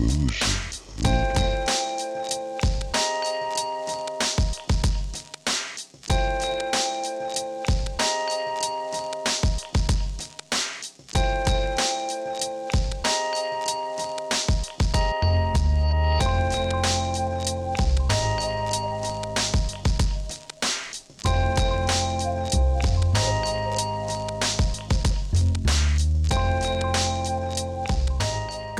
[0.00, 0.67] Explosion.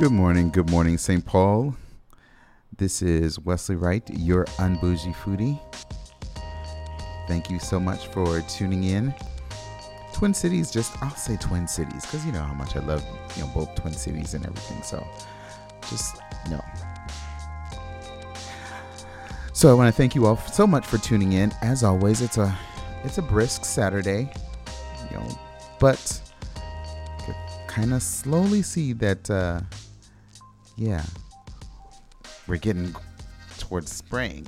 [0.09, 1.23] Good morning, good morning, St.
[1.23, 1.75] Paul.
[2.75, 5.59] This is Wesley Wright, your unbougie foodie.
[7.27, 9.13] Thank you so much for tuning in.
[10.11, 13.43] Twin Cities, just I'll say Twin Cities because you know how much I love you
[13.43, 14.81] know both Twin Cities and everything.
[14.81, 15.07] So
[15.87, 16.59] just no.
[19.53, 21.53] So I want to thank you all so much for tuning in.
[21.61, 22.57] As always, it's a
[23.03, 24.33] it's a brisk Saturday,
[25.11, 25.27] you know,
[25.79, 26.19] but
[27.67, 29.29] kind of slowly see that.
[29.29, 29.61] Uh,
[30.79, 31.03] yeah,
[32.47, 32.95] we're getting
[33.57, 34.47] towards spring.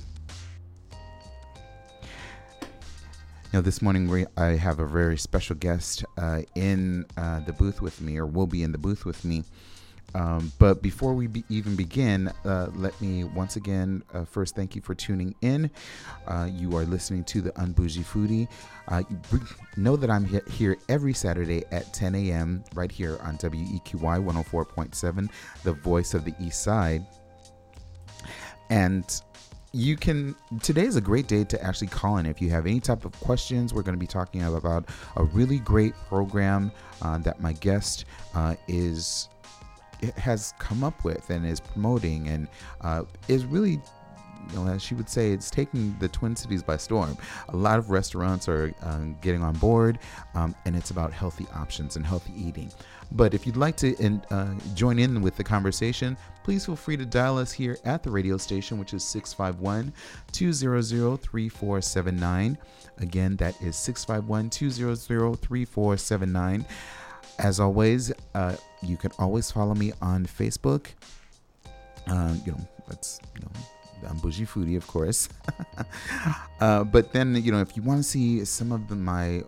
[3.52, 7.82] Now, this morning we, I have a very special guest uh, in uh, the booth
[7.82, 9.44] with me, or will be in the booth with me.
[10.14, 14.76] Um, but before we be even begin, uh, let me once again uh, first thank
[14.76, 15.70] you for tuning in.
[16.28, 18.48] Uh, you are listening to the Unbougie Foodie.
[18.88, 19.04] Uh,
[19.78, 22.64] know that I'm he- here every Saturday at 10 a.m.
[22.74, 25.30] right here on WEQY 104.7,
[25.64, 27.06] the voice of the East Side.
[28.70, 29.22] And
[29.74, 32.82] you can today is a great day to actually call in if you have any
[32.82, 37.40] type of questions we're going to be talking about a really great program uh, that
[37.40, 38.04] my guest
[38.36, 39.30] uh, is
[40.18, 42.48] has come up with and is promoting and
[42.82, 43.82] uh, is really
[44.50, 47.18] you know, as she would say, it's taking the Twin Cities by storm.
[47.50, 50.00] A lot of restaurants are um, getting on board,
[50.34, 52.72] um, and it's about healthy options and healthy eating.
[53.14, 56.98] But if you'd like to in, uh, join in with the conversation, please feel free
[56.98, 59.94] to dial us here at the radio station, which is 651
[60.32, 62.58] 200 3479.
[63.00, 64.96] Again, that is 651 200
[65.42, 66.66] 3479.
[67.40, 70.88] As always, uh, you can always follow me on Facebook.
[72.08, 73.52] Um, you know, that's you know,
[74.10, 75.30] I'm Bougie Foodie, of course.
[76.60, 79.44] uh, but then, you know, if you want to see some of the, my,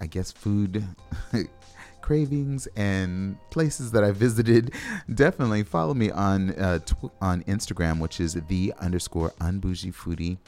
[0.00, 0.84] I guess, food
[2.00, 4.72] cravings and places that I visited,
[5.14, 10.38] definitely follow me on uh, tw- on Instagram, which is the underscore unbougie foodie.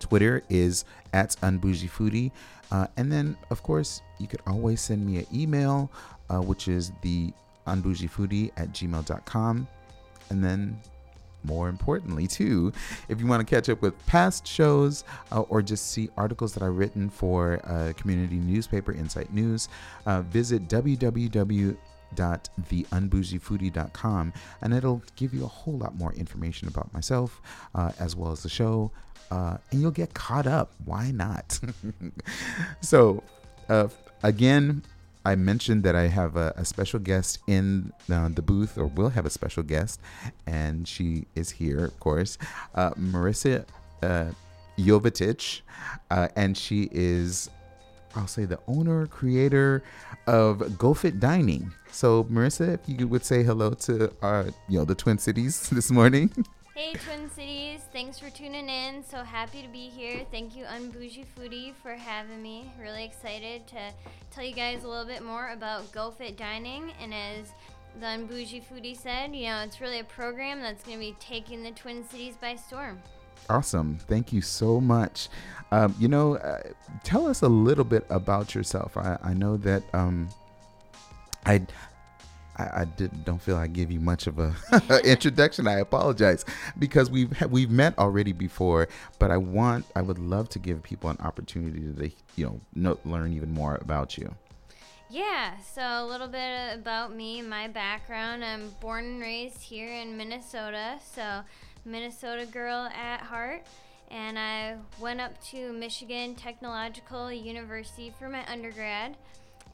[0.00, 2.32] Twitter is at unbougie foodie.
[2.72, 5.90] Uh, and then, of course, you could always send me an email,
[6.30, 7.30] uh, which is the
[7.66, 9.68] unbougiefoodie at gmail.com.
[10.30, 10.80] And then,
[11.44, 12.72] more importantly, too,
[13.10, 16.62] if you want to catch up with past shows uh, or just see articles that
[16.62, 19.68] I've written for uh, community newspaper Insight News,
[20.06, 21.76] uh, visit www
[24.60, 27.40] and it'll give you a whole lot more information about myself
[27.74, 28.90] uh, as well as the show
[29.30, 31.58] uh, and you'll get caught up why not
[32.80, 33.22] so
[33.68, 33.88] uh,
[34.22, 34.82] again
[35.24, 39.10] i mentioned that i have a, a special guest in uh, the booth or will
[39.10, 40.00] have a special guest
[40.46, 42.38] and she is here of course
[42.74, 43.64] uh, marissa
[44.02, 44.26] uh,
[44.78, 45.60] Yovetich,
[46.10, 47.50] and she is
[48.14, 49.82] I'll say the owner, creator
[50.26, 51.72] of GoFit Dining.
[51.90, 55.90] So, Marissa, if you would say hello to our, you know, the Twin Cities this
[55.90, 56.30] morning.
[56.74, 57.82] Hey, Twin Cities.
[57.92, 59.04] Thanks for tuning in.
[59.04, 60.24] So happy to be here.
[60.30, 62.72] Thank you, Unbougie Foodie, for having me.
[62.80, 63.92] Really excited to
[64.30, 66.90] tell you guys a little bit more about GoFit Dining.
[66.98, 67.52] And as
[68.00, 71.62] the Unbougie Foodie said, you know, it's really a program that's going to be taking
[71.62, 73.02] the Twin Cities by storm.
[73.50, 73.98] Awesome.
[74.08, 75.28] Thank you so much.
[75.72, 76.62] Um, you know, uh,
[77.04, 78.96] tell us a little bit about yourself.
[78.96, 80.26] I, I know that um,
[81.44, 81.66] I,
[82.56, 84.54] I, I did, don't feel I give you much of a
[85.04, 85.66] introduction.
[85.66, 86.44] I apologize
[86.78, 91.10] because we've we've met already before, but I want I would love to give people
[91.10, 94.34] an opportunity to you know, know learn even more about you.
[95.12, 98.42] Yeah, so a little bit about me, my background.
[98.42, 101.42] I'm born and raised here in Minnesota, so
[101.84, 103.62] Minnesota girl at heart.
[104.10, 109.16] And I went up to Michigan Technological University for my undergrad.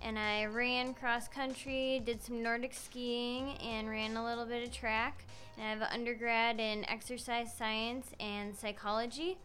[0.03, 4.73] And I ran cross country, did some Nordic skiing, and ran a little bit of
[4.73, 5.25] track.
[5.57, 9.39] And I have an undergrad in exercise science and psychology.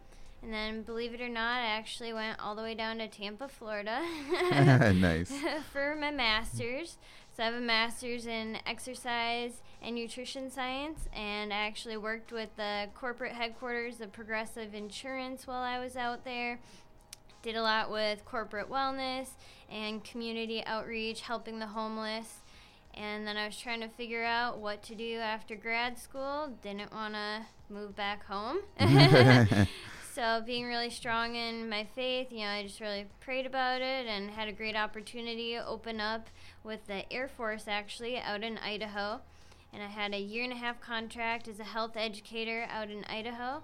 [0.44, 3.47] And then, believe it or not, I actually went all the way down to Tampa,
[3.47, 4.01] Florida.
[4.94, 5.31] nice.
[5.71, 6.97] for my master's.
[7.35, 12.49] So I have a master's in exercise and nutrition science, and I actually worked with
[12.57, 16.59] the corporate headquarters of Progressive Insurance while I was out there.
[17.44, 19.28] Did a lot with corporate wellness
[19.69, 22.40] and community outreach, helping the homeless.
[22.94, 26.54] And then I was trying to figure out what to do after grad school.
[26.62, 28.60] Didn't want to move back home.
[30.13, 34.06] so, being really strong in my faith, you know, I just really prayed about it
[34.07, 36.30] and had a great opportunity open up
[36.63, 39.19] with the Air Force actually out in Idaho.
[39.74, 43.04] And I had a year and a half contract as a health educator out in
[43.06, 43.63] Idaho.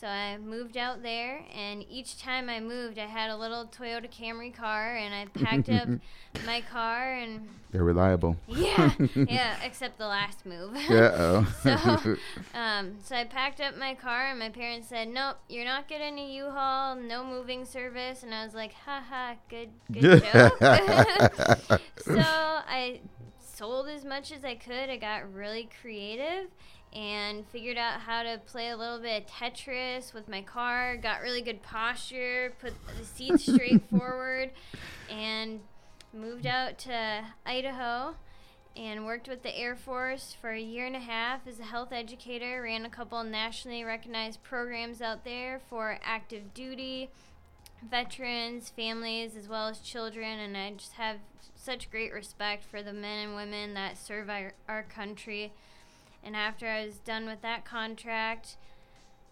[0.00, 4.08] So I moved out there, and each time I moved, I had a little Toyota
[4.08, 5.88] Camry car, and I packed up
[6.46, 7.48] my car and.
[7.72, 8.36] They're reliable.
[8.46, 10.76] Yeah, yeah, except the last move.
[10.88, 11.54] Uh oh.
[11.62, 12.16] so,
[12.56, 16.16] um, so I packed up my car, and my parents said, "Nope, you're not getting
[16.16, 22.14] a U-Haul, no moving service." And I was like, "Ha ha, good, good joke." so
[22.14, 23.00] I
[23.40, 24.90] sold as much as I could.
[24.90, 26.50] I got really creative
[26.94, 30.96] and figured out how to play a little bit of Tetris with my car.
[30.96, 34.50] Got really good posture, put the seats straight forward,
[35.10, 35.60] and
[36.12, 38.14] moved out to Idaho
[38.76, 41.92] and worked with the Air Force for a year and a half as a health
[41.92, 42.62] educator.
[42.62, 47.10] Ran a couple nationally recognized programs out there for active duty
[47.82, 51.16] veterans, families, as well as children, and I just have
[51.54, 55.52] such great respect for the men and women that serve our, our country.
[56.22, 58.56] And after I was done with that contract,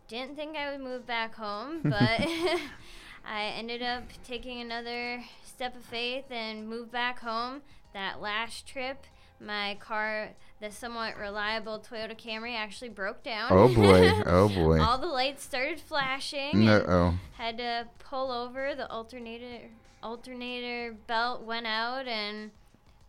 [0.09, 2.21] didn't think I would move back home, but
[3.25, 7.63] I ended up taking another step of faith and moved back home.
[7.93, 9.07] That last trip,
[9.41, 10.31] my car,
[10.61, 13.49] the somewhat reliable Toyota Camry, actually broke down.
[13.51, 14.11] Oh boy!
[14.27, 14.81] Oh boy!
[14.81, 16.69] All the lights started flashing.
[16.69, 17.15] Uh oh.
[17.39, 18.75] Had to pull over.
[18.75, 19.71] The alternator
[20.03, 22.51] alternator belt went out, and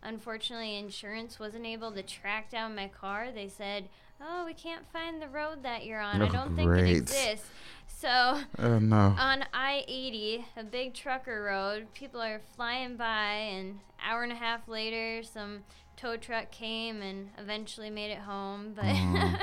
[0.02, 3.28] unfortunately, insurance wasn't able to track down my car.
[3.34, 3.88] They said,
[4.20, 6.22] "Oh, we can't find the road that you're on.
[6.22, 6.88] I Oh, don't think great.
[6.88, 7.46] it exists."
[7.86, 9.14] So Oh no.
[9.18, 14.36] on I 80, a big trucker road, people are flying by, and hour and a
[14.36, 15.64] half later, some
[15.96, 18.72] tow truck came and eventually made it home.
[18.76, 18.84] But.
[18.84, 19.40] I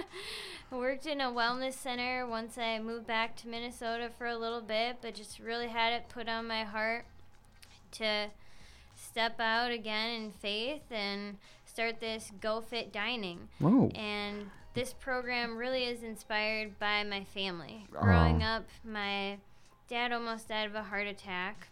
[0.72, 4.98] worked in a wellness center once I moved back to Minnesota for a little bit,
[5.02, 7.06] but just really had it put on my heart
[7.94, 8.28] to
[9.16, 13.48] step out again in faith and start this Go Fit Dining.
[13.60, 13.88] Whoa.
[13.96, 17.86] And this program really is inspired by my family.
[17.96, 18.02] Ah.
[18.02, 18.58] Growing Aw.
[18.58, 19.38] up, my
[19.88, 21.70] dad almost died of a heart attack.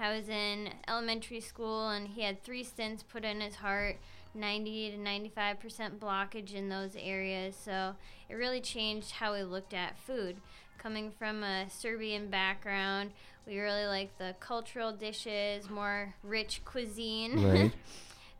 [0.00, 3.98] I was in elementary school and he had three stents put in his heart,
[4.34, 7.54] 90 to 95% blockage in those areas.
[7.54, 7.94] So
[8.28, 10.38] it really changed how we looked at food.
[10.78, 13.12] Coming from a Serbian background,
[13.46, 17.44] we really like the cultural dishes, more rich cuisine.
[17.44, 17.72] Right.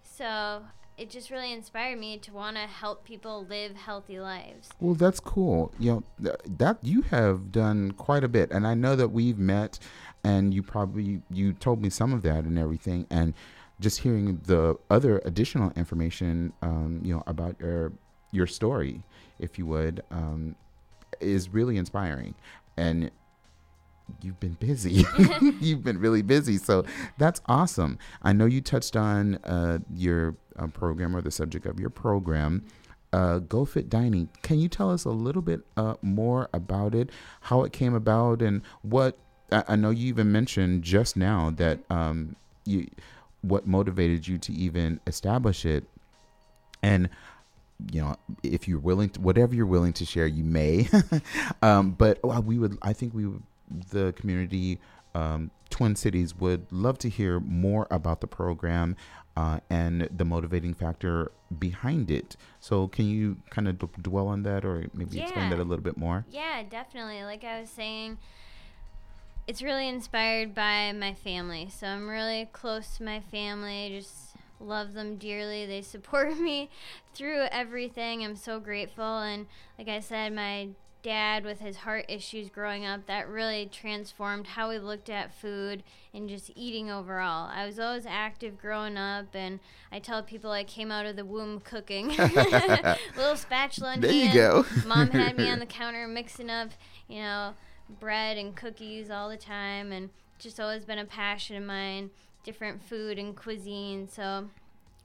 [0.02, 0.62] So
[1.00, 4.68] it just really inspired me to want to help people live healthy lives.
[4.80, 5.72] Well, that's cool.
[5.78, 9.38] You know th- that you have done quite a bit, and I know that we've
[9.38, 9.78] met,
[10.22, 13.32] and you probably you told me some of that and everything, and
[13.80, 17.92] just hearing the other additional information, um, you know, about your
[18.30, 19.02] your story,
[19.38, 20.54] if you would, um,
[21.18, 22.34] is really inspiring,
[22.76, 23.10] and
[24.22, 25.04] you've been busy.
[25.60, 26.84] you've been really busy, so
[27.18, 27.98] that's awesome.
[28.22, 32.64] I know you touched on uh, your uh, program or the subject of your program
[33.12, 34.28] uh, Go Fit Dining.
[34.42, 37.10] Can you tell us a little bit uh, more about it,
[37.42, 39.18] how it came about, and what?
[39.50, 42.86] I, I know you even mentioned just now that um, you
[43.42, 45.84] what motivated you to even establish it,
[46.82, 47.08] and
[47.92, 50.88] you know if you're willing to whatever you're willing to share, you may.
[51.62, 53.42] um, but uh, we would, I think we would,
[53.90, 54.78] the community.
[55.14, 58.96] Um, Twin Cities would love to hear more about the program
[59.36, 62.36] uh, and the motivating factor behind it.
[62.60, 65.50] So, can you kind of d- dwell on that or maybe explain Yeah.
[65.56, 66.24] that a little bit more?
[66.30, 67.22] Yeah, definitely.
[67.24, 68.18] Like I was saying,
[69.46, 71.68] it's really inspired by my family.
[71.70, 73.88] So I'm really close to my family.
[73.98, 75.66] Just love them dearly.
[75.66, 76.70] They support me
[77.14, 78.24] through everything.
[78.24, 79.18] I'm so grateful.
[79.20, 79.46] And
[79.78, 80.68] like I said, my
[81.02, 85.82] dad with his heart issues growing up that really transformed how we looked at food
[86.12, 90.62] and just eating overall i was always active growing up and i tell people i
[90.64, 92.08] came out of the womb cooking
[93.16, 94.34] little spatula in There you hand.
[94.34, 94.66] go.
[94.86, 96.70] mom had me on the counter mixing up
[97.08, 97.54] you know
[97.98, 102.10] bread and cookies all the time and just always been a passion of mine
[102.44, 104.48] different food and cuisine so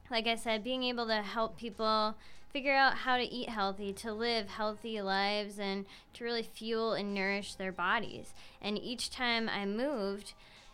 [0.08, 2.14] like I said, being able to help people
[2.56, 5.84] figure out how to eat healthy, to live healthy lives, and
[6.14, 8.32] to really fuel and nourish their bodies.
[8.62, 10.32] And each time I moved,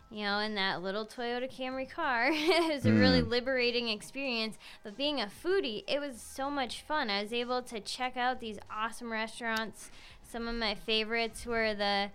[0.08, 3.28] you know, in that little Toyota Camry car, it was a really Mm.
[3.30, 4.58] liberating experience.
[4.84, 7.10] But being a foodie, it was so much fun.
[7.10, 9.90] I was able to check out these awesome restaurants.
[10.22, 12.10] Some of my favorites were the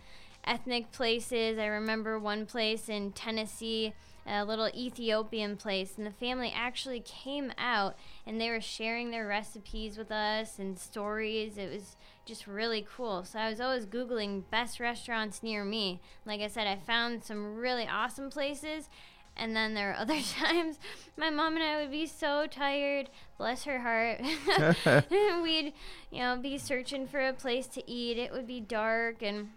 [0.46, 1.60] ethnic places.
[1.60, 3.94] I remember one place in Tennessee.
[4.28, 9.28] A little Ethiopian place, and the family actually came out and they were sharing their
[9.28, 11.58] recipes with us and stories.
[11.58, 13.24] It was just really cool.
[13.24, 16.02] So I was always Googling best restaurants near me.
[16.26, 18.90] Like I said, I found some really awesome places.
[19.36, 20.78] And then there are other times
[21.16, 24.22] my mom and I would be so tired, bless her heart.
[25.42, 25.74] We'd,
[26.12, 28.18] you know, be searching for a place to eat.
[28.18, 29.50] It would be dark and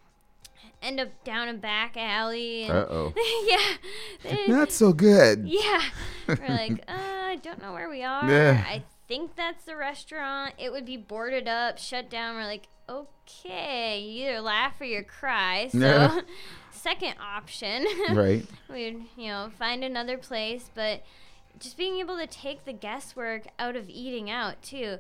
[0.83, 2.67] end up down a back alley.
[2.69, 3.13] Uh oh.
[4.25, 4.37] yeah.
[4.49, 5.47] Not so good.
[5.47, 5.83] Yeah.
[6.29, 8.29] We're like, uh, I don't know where we are.
[8.31, 8.65] Yeah.
[8.67, 10.55] I think that's the restaurant.
[10.59, 12.37] It would be boarded up, shut down.
[12.37, 15.69] We're like, okay, you either laugh or you cry.
[15.73, 16.21] So, Yeah.
[16.73, 18.45] second option, Right.
[18.71, 21.03] we'd you know find another place, but
[21.59, 24.99] just being able to take the guesswork out of eating out too.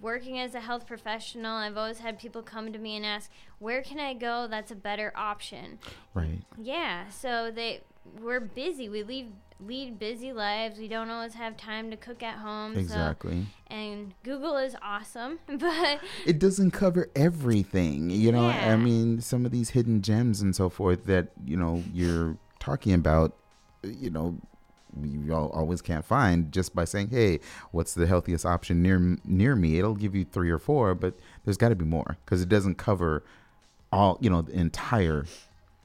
[0.00, 3.82] Working as a health professional, I've always had people come to me and ask, "Where
[3.82, 4.46] can I go?
[4.48, 5.78] That's a better option."
[6.12, 6.42] Right.
[6.60, 7.82] Yeah, so they
[8.20, 8.88] we're busy.
[8.88, 9.32] We lead
[9.64, 10.78] lead busy lives.
[10.78, 12.76] We don't always have time to cook at home.
[12.76, 13.42] Exactly.
[13.42, 18.72] So, and Google is awesome, but it doesn't cover everything you know Yeah.
[18.72, 22.92] i mean some of these hidden gems and so forth that you know you're talking
[22.92, 23.34] about
[23.82, 24.36] you know
[25.02, 27.38] you always can't find just by saying hey
[27.70, 31.56] what's the healthiest option near near me it'll give you three or four but there's
[31.56, 33.22] got to be more because it doesn't cover
[33.92, 35.24] all you know the entire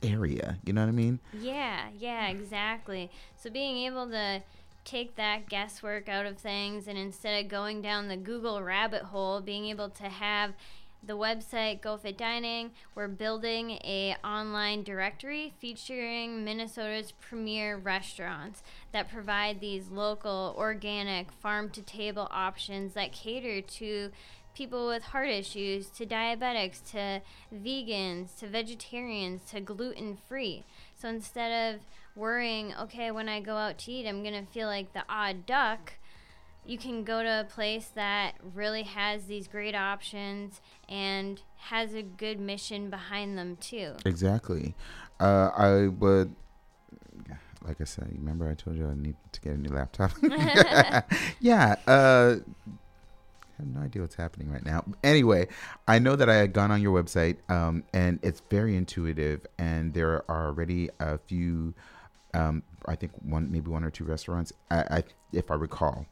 [0.03, 3.11] area you know what i mean yeah, yeah, exactly.
[3.35, 4.41] So being able to
[4.83, 9.41] take that guesswork out of things and instead of going down the Google rabbit hole,
[9.41, 10.53] being able to have
[11.03, 19.59] the website GoFit Dining, we're building a online directory featuring Minnesota's premier restaurants that provide
[19.59, 24.11] these local, organic, farm to table options that cater to
[24.53, 27.21] people with heart issues, to diabetics, to
[27.53, 30.63] vegans, to vegetarians, to gluten free.
[30.95, 31.81] So instead of
[32.15, 35.45] worrying, okay, when I go out to eat, I'm going to feel like the odd
[35.45, 35.93] duck,
[36.65, 42.03] you can go to a place that really has these great options and has a
[42.03, 43.93] good mission behind them too.
[44.05, 44.75] Exactly.
[45.19, 46.35] Uh, I would,
[47.65, 50.11] like I said, remember I told you I need to get a new laptop.
[51.39, 51.75] yeah.
[51.87, 52.35] Uh,
[52.67, 54.83] I have no idea what's happening right now.
[55.03, 55.47] Anyway,
[55.87, 59.93] I know that I had gone on your website, um, and it's very intuitive, and
[59.93, 61.73] there are already a few,
[62.33, 66.07] um, I think one, maybe one or two restaurants, I, I if I recall,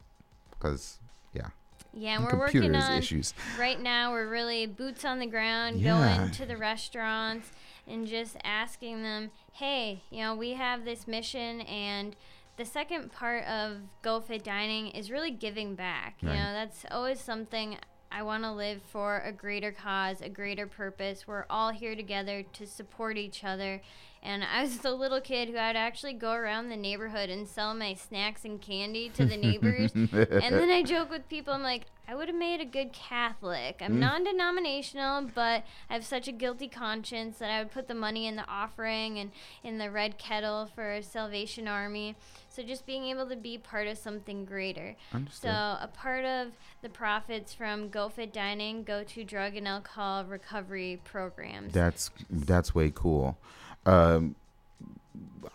[0.60, 0.98] because
[1.32, 1.48] yeah,
[1.92, 3.34] Yeah, and we're working on issues.
[3.58, 6.16] right now we're really boots on the ground Yeah.
[6.18, 7.50] going to the restaurants
[7.86, 12.14] and just asking them hey you know we have this mission and
[12.56, 17.18] the second part of go fit dining is really giving back you know that's always
[17.20, 17.76] something
[18.12, 22.42] i want to live for a greater cause a greater purpose we're all here together
[22.52, 23.80] to support each other
[24.22, 27.74] and I was the little kid who I'd actually go around the neighborhood and sell
[27.74, 29.92] my snacks and candy to the neighbors.
[29.94, 33.80] and then I joke with people, I'm like, I would have made a good Catholic.
[33.80, 33.98] I'm Mm.
[34.00, 38.26] non denominational, but I have such a guilty conscience that I would put the money
[38.26, 39.30] in the offering and
[39.62, 42.16] in the red kettle for Salvation Army.
[42.48, 44.96] So just being able to be part of something greater.
[45.14, 45.42] Understood.
[45.42, 46.48] So a part of
[46.82, 51.72] the profits from GoFit Dining go to drug and alcohol recovery programs.
[51.72, 53.38] That's that's way cool.
[53.86, 54.34] Um,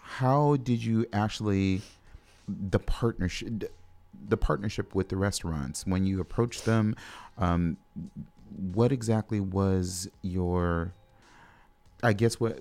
[0.04, 1.82] how did you actually
[2.48, 3.72] the partnership
[4.28, 6.96] the partnership with the restaurants when you approached them?
[7.38, 7.78] Um,
[8.74, 10.94] what exactly was your?
[12.04, 12.60] I guess what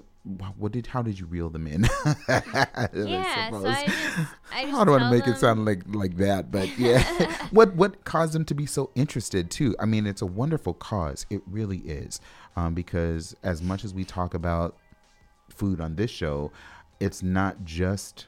[0.57, 1.85] what did how did you reel them in?
[2.29, 3.67] I yeah, so.
[3.67, 3.99] I just,
[4.53, 7.03] I just I don't want to make it sound like like that, but yeah.
[7.51, 9.77] what what caused them to be so interested too?
[9.79, 11.27] I mean, it's a wonderful cause.
[11.29, 12.21] It really is,
[12.57, 14.77] um, because as much as we talk about
[15.55, 16.51] food on this show,
[17.01, 18.27] it's not just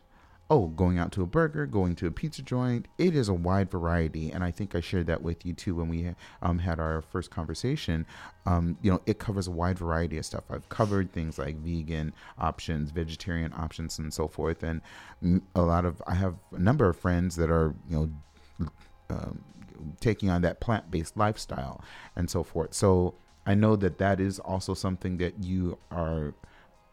[0.48, 2.86] oh going out to a burger, going to a pizza joint.
[2.98, 5.88] It is a wide variety, and I think I shared that with you too when
[5.88, 8.06] we um, had our first conversation.
[8.44, 10.44] Um, you know, it covers a wide variety of stuff.
[10.50, 14.62] I've covered things like vegan options, vegetarian options, and so forth.
[14.62, 14.80] And
[15.54, 18.10] a lot of I have a number of friends that are you
[18.60, 18.68] know
[19.10, 19.44] um,
[20.00, 21.82] taking on that plant-based lifestyle
[22.14, 22.74] and so forth.
[22.74, 23.14] So
[23.46, 26.34] I know that that is also something that you are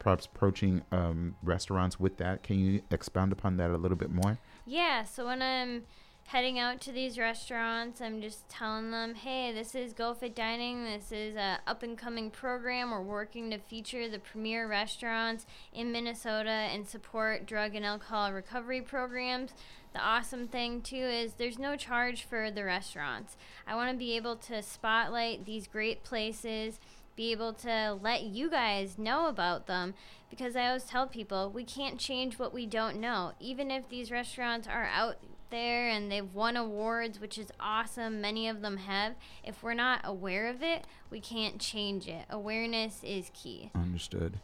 [0.04, 2.42] perhaps approaching um, restaurants with that.
[2.42, 4.38] Can you expound upon that a little bit more?
[4.66, 5.84] Yeah, so when I'm
[6.26, 10.84] heading out to these restaurants, I'm just telling them, hey, this is Go Fit Dining.
[10.84, 12.90] This is a up and coming program.
[12.90, 18.82] We're working to feature the premier restaurants in Minnesota and support drug and alcohol recovery
[18.82, 19.52] programs.
[19.94, 23.38] The awesome thing too is there's no charge for the restaurants.
[23.66, 26.78] I want to be able to spotlight these great places
[27.16, 29.94] be able to let you guys know about them
[30.30, 33.32] because I always tell people we can't change what we don't know.
[33.38, 35.16] Even if these restaurants are out
[35.50, 40.00] there and they've won awards, which is awesome, many of them have, if we're not
[40.02, 42.24] aware of it, we can't change it.
[42.30, 43.70] Awareness is key.
[43.74, 44.40] Understood.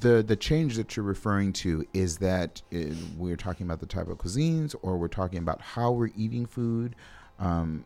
[0.00, 2.78] The the change that you're referring to is that uh,
[3.16, 6.96] we're talking about the type of cuisines, or we're talking about how we're eating food,
[7.38, 7.84] um,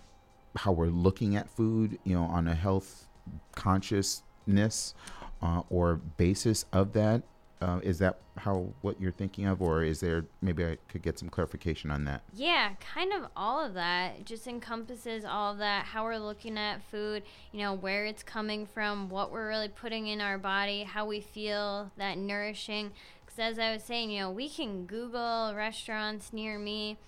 [0.57, 3.07] how we're looking at food, you know, on a health
[3.55, 4.95] consciousness
[5.43, 7.23] uh, or basis of that.
[7.61, 11.19] Uh, is that how what you're thinking of, or is there maybe I could get
[11.19, 12.23] some clarification on that?
[12.35, 14.27] Yeah, kind of all of that.
[14.27, 15.87] Just encompasses all of that.
[15.87, 20.09] How we're looking at food, you know, where it's coming from, what we're really putting
[20.09, 22.91] in our body, how we feel that nourishing.
[23.25, 26.99] Because as I was saying, you know, we can Google restaurants near me,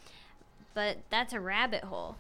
[0.73, 2.17] but that's a rabbit hole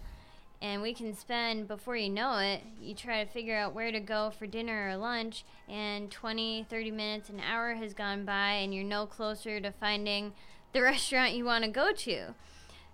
[0.62, 4.00] and we can spend before you know it you try to figure out where to
[4.00, 8.74] go for dinner or lunch and 20 30 minutes an hour has gone by and
[8.74, 10.32] you're no closer to finding
[10.72, 12.34] the restaurant you want to go to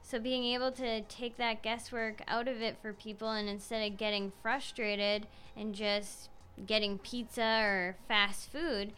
[0.03, 3.97] so being able to take that guesswork out of it for people and instead of
[3.97, 5.27] getting frustrated
[5.57, 6.29] and just
[6.67, 8.93] getting pizza or fast food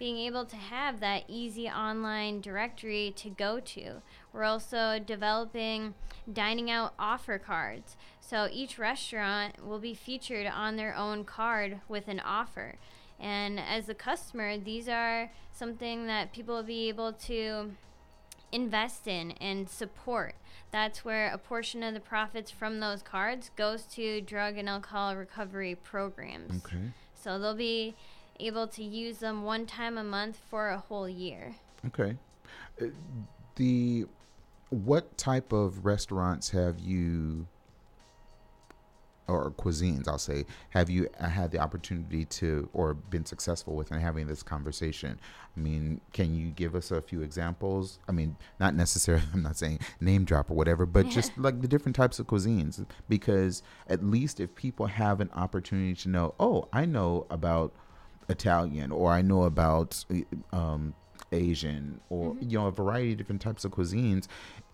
[0.00, 4.00] being able to have that easy online directory to go to.
[4.32, 5.94] We're also developing
[6.32, 7.96] dining out offer cards.
[8.20, 12.76] So each restaurant will be featured on their own card with an offer.
[13.18, 17.72] And as a customer, these are something that people will be able to
[18.52, 20.34] invest in and support.
[20.70, 25.16] That's where a portion of the profits from those cards goes to drug and alcohol
[25.16, 26.62] recovery programs.
[26.64, 26.92] Okay.
[27.14, 27.94] So they'll be
[28.38, 31.56] able to use them one time a month for a whole year.
[31.86, 32.16] Okay.
[32.80, 32.86] Uh,
[33.56, 34.06] the
[34.70, 37.46] what type of restaurants have you
[39.30, 44.00] or cuisines I'll say have you had the opportunity to or been successful with in
[44.00, 45.18] having this conversation
[45.56, 49.56] I mean can you give us a few examples I mean not necessarily I'm not
[49.56, 51.12] saying name drop or whatever but yeah.
[51.12, 55.94] just like the different types of cuisines because at least if people have an opportunity
[55.94, 57.72] to know oh I know about
[58.28, 60.04] Italian or I know about
[60.52, 60.94] um,
[61.32, 62.50] Asian or mm-hmm.
[62.50, 64.26] you know a variety of different types of cuisines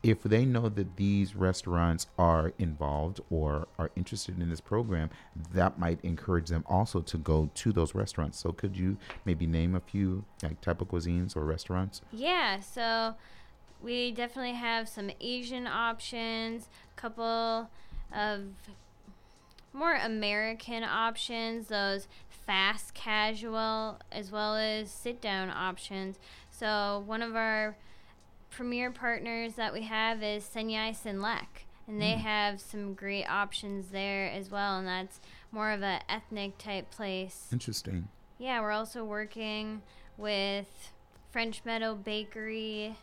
[0.02, 5.10] if they know that these restaurants are involved or are interested in this program
[5.52, 9.74] that might encourage them also to go to those restaurants so could you maybe name
[9.74, 13.14] a few like type of cuisines or restaurants yeah so
[13.82, 17.70] we definitely have some asian options a couple
[18.14, 18.42] of
[19.76, 26.18] more American options, those fast casual as well as sit down options.
[26.50, 27.76] So one of our
[28.56, 32.20] premier partners that we have is Sen Yai Sen Lek, and they mm.
[32.20, 35.20] have some great options there as well, and that's
[35.52, 37.48] more of a ethnic type place.
[37.52, 38.08] Interesting.
[38.38, 39.82] Yeah, we're also working
[40.16, 40.90] with
[41.30, 42.96] French Meadow Bakery.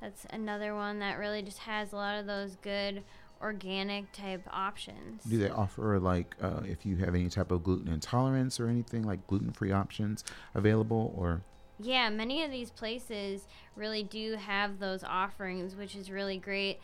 [0.00, 3.02] That's another one that really just has a lot of those good
[3.42, 5.22] organic type options.
[5.24, 9.02] Do they offer like uh, if you have any type of gluten intolerance or anything
[9.02, 11.42] like gluten free options available or?
[11.78, 16.78] Yeah, many of these places really do have those offerings, which is really great.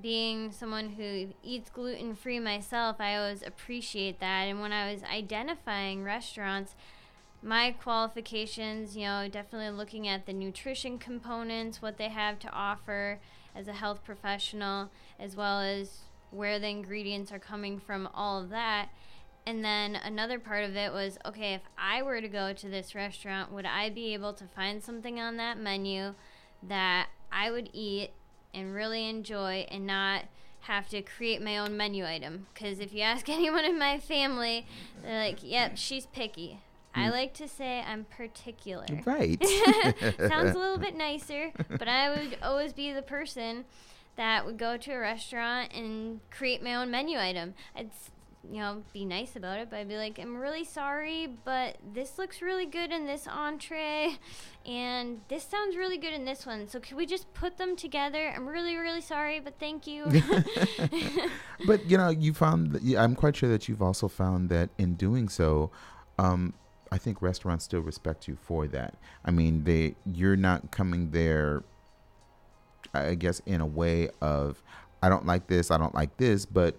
[0.00, 4.42] Being someone who eats gluten free myself, I always appreciate that.
[4.42, 6.74] And when I was identifying restaurants,
[7.42, 13.20] my qualifications, you know, definitely looking at the nutrition components, what they have to offer
[13.54, 18.50] as a health professional, as well as where the ingredients are coming from, all of
[18.50, 18.88] that.
[19.46, 22.94] And then another part of it was okay, if I were to go to this
[22.94, 26.14] restaurant, would I be able to find something on that menu
[26.62, 28.10] that I would eat
[28.54, 30.24] and really enjoy and not
[30.60, 32.46] have to create my own menu item?
[32.54, 34.66] Because if you ask anyone in my family,
[35.02, 36.60] they're like, yep, she's picky.
[36.94, 37.10] I hmm.
[37.10, 38.86] like to say I'm particular.
[39.04, 39.44] Right.
[40.18, 43.64] Sounds a little bit nicer, but I would always be the person
[44.16, 47.54] that would go to a restaurant and create my own menu item.
[47.74, 47.90] I'd
[48.50, 52.18] you know, be nice about it, but I'd be like, I'm really sorry, but this
[52.18, 54.18] looks really good in this entree,
[54.66, 56.68] and this sounds really good in this one.
[56.68, 58.32] So can we just put them together?
[58.34, 60.04] I'm really, really sorry, but thank you.
[61.66, 62.72] but you know, you found.
[62.72, 65.70] That, I'm quite sure that you've also found that in doing so,
[66.18, 66.54] um,
[66.92, 68.94] I think restaurants still respect you for that.
[69.24, 71.64] I mean, they you're not coming there
[72.94, 74.62] I guess in a way of
[75.02, 76.76] I don't like this, I don't like this, but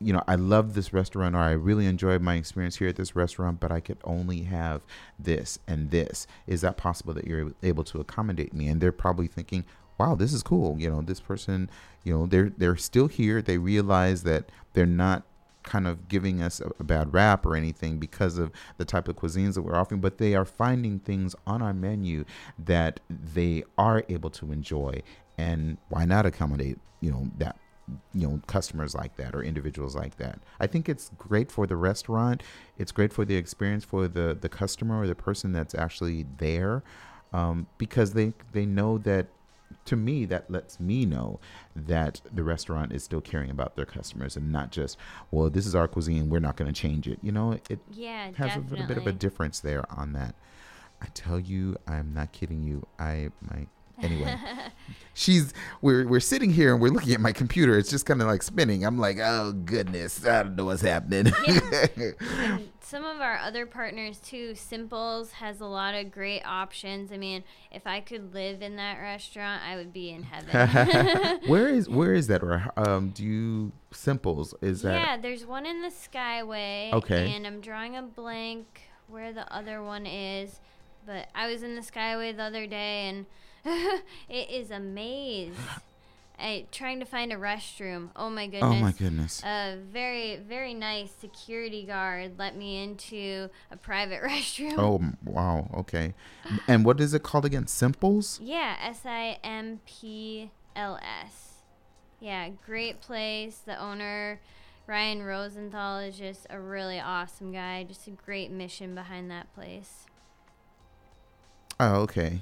[0.00, 3.16] you know, I love this restaurant or I really enjoyed my experience here at this
[3.16, 4.82] restaurant, but I could only have
[5.18, 6.26] this and this.
[6.46, 8.68] Is that possible that you're able to accommodate me?
[8.68, 9.64] And they're probably thinking,
[9.98, 10.78] wow, this is cool.
[10.78, 11.68] You know, this person,
[12.04, 13.42] you know, they're they're still here.
[13.42, 15.24] They realize that they're not
[15.64, 19.16] kind of giving us a, a, bad rap or anything because of the type of
[19.16, 22.24] cuisines that we're offering, but they are finding things on our menu
[22.58, 25.02] that they are able to enjoy.
[25.36, 27.56] And why not accommodate, you know, that
[28.14, 30.38] you know customers like that or individuals like that.
[30.60, 32.42] I think it's great for the restaurant.
[32.78, 36.82] It's great for the experience for the the customer or the person that's actually there
[37.32, 39.26] um, because they they know that
[39.84, 41.38] to me that lets me know
[41.76, 44.96] that the restaurant is still caring about their customers and not just
[45.30, 47.18] well this is our cuisine we're not going to change it.
[47.22, 48.68] You know it yeah has definitely.
[48.68, 50.34] a little bit of a difference there on that.
[51.00, 52.86] I tell you i'm not kidding you.
[52.98, 53.66] I my
[54.02, 54.36] anyway
[55.18, 57.76] she's we're we're sitting here and we're looking at my computer.
[57.76, 58.84] It's just kind of like spinning.
[58.84, 60.24] I'm like oh goodness.
[60.24, 61.32] I don't know what's happening.
[61.46, 62.58] Yeah.
[62.80, 64.54] some of our other partners too.
[64.54, 67.12] Simples has a lot of great options.
[67.12, 71.40] I mean if i could live in that restaurant i would be in heaven.
[71.46, 72.42] Where is where is that
[72.76, 77.32] um do you simples is that yeah there's one in the skyway okay.
[77.32, 80.60] and i'm drawing a blank where the other one is.
[81.04, 83.26] But i was in the skyway the other day and
[84.28, 85.54] it is a maze.
[86.40, 88.10] I, trying to find a restroom.
[88.14, 88.62] Oh my goodness.
[88.62, 89.42] Oh my goodness.
[89.44, 94.78] A very very nice security guard let me into a private restroom.
[94.78, 95.68] Oh wow.
[95.74, 96.14] Okay.
[96.68, 97.66] and what is it called again?
[97.66, 98.38] Simples?
[98.40, 101.62] Yeah, S I M P L S.
[102.20, 103.58] Yeah, great place.
[103.64, 104.40] The owner
[104.86, 107.84] Ryan Rosenthal is just a really awesome guy.
[107.84, 110.06] Just a great mission behind that place.
[111.80, 112.40] Oh, okay.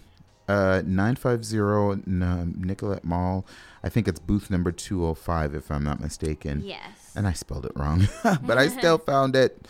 [0.48, 3.44] Uh, 950 Nicollet Mall.
[3.82, 6.62] I think it's booth number 205, if I'm not mistaken.
[6.64, 7.12] Yes.
[7.16, 8.08] And I spelled it wrong,
[8.42, 9.66] but I still found it.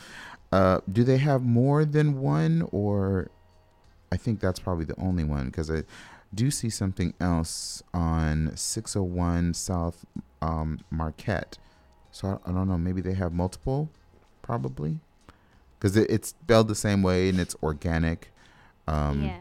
[0.52, 3.30] Uh, do they have more than one, or
[4.12, 5.82] I think that's probably the only one because I
[6.34, 10.04] do see something else on 601 South
[10.40, 11.58] um, Marquette.
[12.10, 12.78] So I, I, don't know.
[12.78, 13.90] Maybe they have multiple,
[14.42, 15.00] probably,
[15.78, 18.32] because it, it's spelled the same way and it's organic.
[18.86, 19.38] Um, yeah.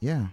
[0.00, 0.28] Yeah.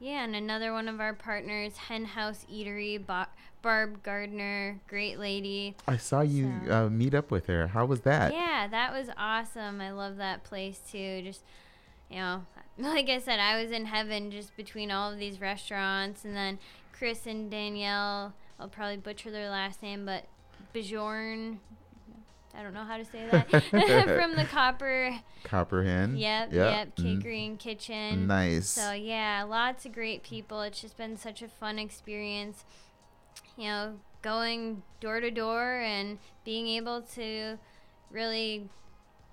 [0.00, 3.28] Yeah, and another one of our partners, Hen House Eatery, Bar-
[3.62, 5.76] Barb Gardner, great lady.
[5.86, 6.72] I saw you so.
[6.86, 7.68] uh, meet up with her.
[7.68, 8.32] How was that?
[8.32, 9.80] Yeah, that was awesome.
[9.80, 11.22] I love that place too.
[11.22, 11.42] Just,
[12.10, 12.44] you know,
[12.78, 16.24] like I said, I was in heaven just between all of these restaurants.
[16.24, 16.58] And then
[16.92, 20.24] Chris and Danielle, I'll probably butcher their last name, but
[20.72, 21.60] Bjorn
[22.54, 26.16] I don't know how to say that from the Copper Copper Hen.
[26.16, 27.20] Yep, yep, mm-hmm.
[27.20, 28.26] Cakery and Kitchen.
[28.26, 28.68] Nice.
[28.68, 30.60] So yeah, lots of great people.
[30.62, 32.64] It's just been such a fun experience.
[33.56, 37.58] You know, going door to door and being able to
[38.10, 38.68] really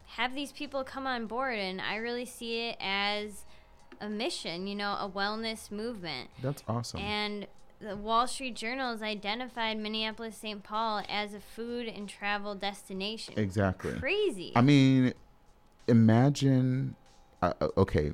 [0.07, 3.45] have these people come on board and I really see it as
[4.01, 6.29] a mission, you know, a wellness movement.
[6.41, 6.99] That's awesome.
[6.99, 7.47] And
[7.79, 10.61] the Wall Street Journal has identified Minneapolis St.
[10.63, 13.35] Paul as a food and travel destination.
[13.37, 13.93] Exactly.
[13.93, 14.51] Crazy.
[14.55, 15.13] I mean,
[15.87, 16.95] imagine.
[17.41, 18.11] Uh, uh, okay,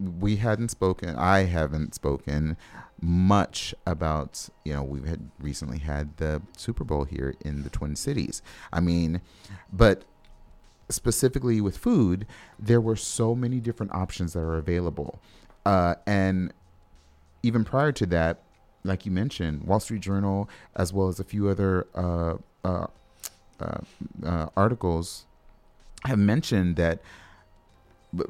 [0.00, 1.14] we hadn't spoken.
[1.16, 2.56] I haven't spoken
[3.00, 4.48] much about.
[4.64, 8.42] You know, we've had recently had the Super Bowl here in the Twin Cities.
[8.72, 9.20] I mean,
[9.72, 10.04] but
[10.88, 12.26] specifically with food,
[12.58, 15.20] there were so many different options that are available,
[15.64, 16.52] uh, and
[17.44, 18.40] even prior to that,
[18.84, 22.86] like you mentioned, Wall Street Journal, as well as a few other uh, uh,
[23.60, 23.78] uh,
[24.24, 25.24] uh articles,
[26.04, 27.00] have mentioned that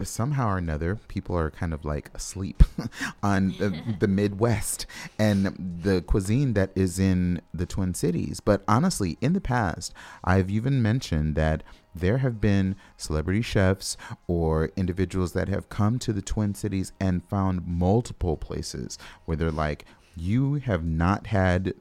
[0.02, 2.62] somehow or another, people are kind of like asleep
[3.22, 4.86] on the, the, Midwest
[5.18, 5.46] and
[5.82, 8.40] the cuisine that is in the Twin Cities.
[8.40, 11.62] But honestly, in the past, I've even mentioned that
[11.94, 17.22] there have been celebrity chefs or individuals that have come to the Twin Cities and
[17.24, 19.84] found multiple places where they're like,
[20.16, 21.74] you have not had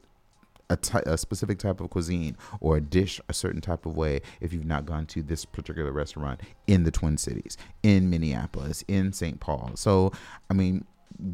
[0.70, 4.64] a, specific type of cuisine or a dish a certain type of way if you've
[4.64, 9.40] not gone to this particular restaurant in the Twin Cities, in Minneapolis, in St.
[9.40, 9.72] Paul.
[9.74, 10.12] So,
[10.50, 10.84] I mean,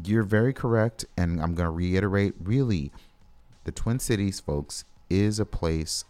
[0.05, 1.05] you're very correct.
[1.17, 2.91] And I'm going to reiterate really,
[3.63, 6.05] the Twin Cities, folks, is a place,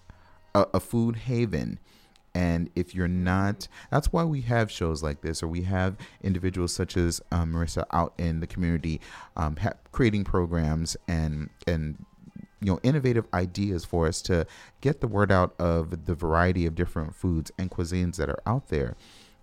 [0.53, 1.79] a, a food haven
[2.33, 6.73] and if you're not, that's why we have shows like this, or we have individuals
[6.73, 9.01] such as um, Marissa out in the community,
[9.35, 12.05] um, ha- creating programs and and
[12.61, 14.45] you know innovative ideas for us to
[14.79, 18.69] get the word out of the variety of different foods and cuisines that are out
[18.69, 18.95] there,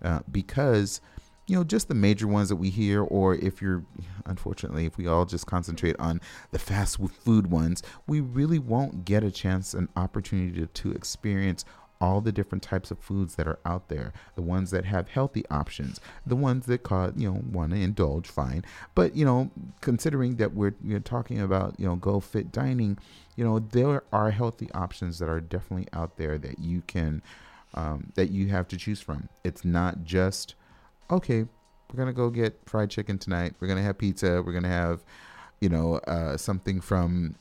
[0.03, 1.01] uh, because
[1.49, 3.83] you know, just the major ones that we hear, or if you're,
[4.27, 6.21] unfortunately, if we all just concentrate on
[6.51, 11.65] the fast food ones, we really won't get a chance, an opportunity to, to experience
[12.01, 15.43] all the different types of foods that are out there, the ones that have healthy
[15.49, 18.63] options, the ones that cause, you know, want to indulge, fine.
[18.95, 22.97] But, you know, considering that we're you're talking about, you know, go fit dining,
[23.35, 27.21] you know, there are healthy options that are definitely out there that you can,
[27.73, 29.27] um, that you have to choose from.
[29.43, 30.55] It's not just,
[31.11, 31.45] okay,
[31.91, 33.55] we're to go get fried chicken tonight.
[33.59, 34.41] We're to have pizza.
[34.41, 35.03] We're to have,
[35.59, 37.35] you know, uh, something from,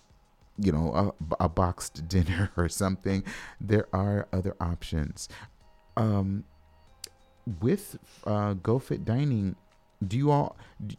[0.59, 3.25] you know, a, a boxed dinner or something.
[3.61, 5.29] There are other options.
[5.97, 6.45] Um,
[7.61, 9.57] with uh, GoFit Dining,
[10.07, 10.57] do you all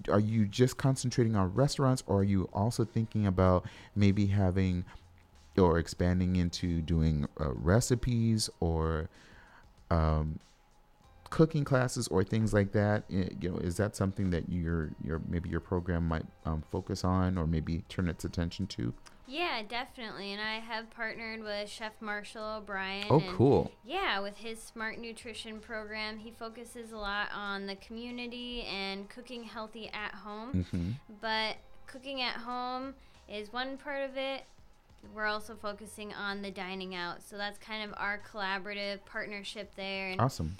[0.10, 4.84] are you just concentrating on restaurants, or are you also thinking about maybe having
[5.58, 9.10] or expanding into doing uh, recipes or
[9.89, 10.39] um,
[11.30, 13.04] cooking classes or things like that?
[13.10, 17.38] You know, is that something that your your maybe your program might um, focus on
[17.38, 18.93] or maybe turn its attention to?
[19.29, 20.33] Yeah, definitely.
[20.33, 23.05] And I have partnered with Chef Marshall O'Brien.
[23.11, 23.71] Oh, cool.
[23.85, 29.43] Yeah, with his Smart Nutrition program, he focuses a lot on the community and cooking
[29.43, 30.65] healthy at home.
[30.71, 32.95] hmm But cooking at home
[33.31, 34.45] is one part of it.
[35.13, 37.21] We're also focusing on the dining out.
[37.21, 40.09] So that's kind of our collaborative partnership there.
[40.09, 40.57] And Awesome.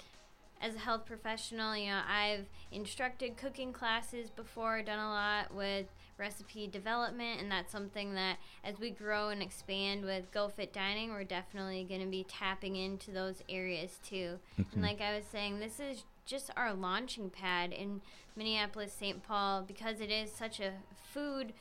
[0.62, 5.86] as a health professional, you know, I've instructed cooking classes before, done a lot with
[6.20, 11.10] recipe development, and that's something that as we grow and expand with Go Fit Dining,
[11.10, 14.38] we're definitely going to be tapping into those areas too.
[14.56, 14.82] And mm-hmm.
[14.82, 18.02] like I was saying, this is just our launching pad in
[18.36, 19.22] Minneapolis, St.
[19.22, 20.74] Paul, because it is such a
[21.12, 21.52] food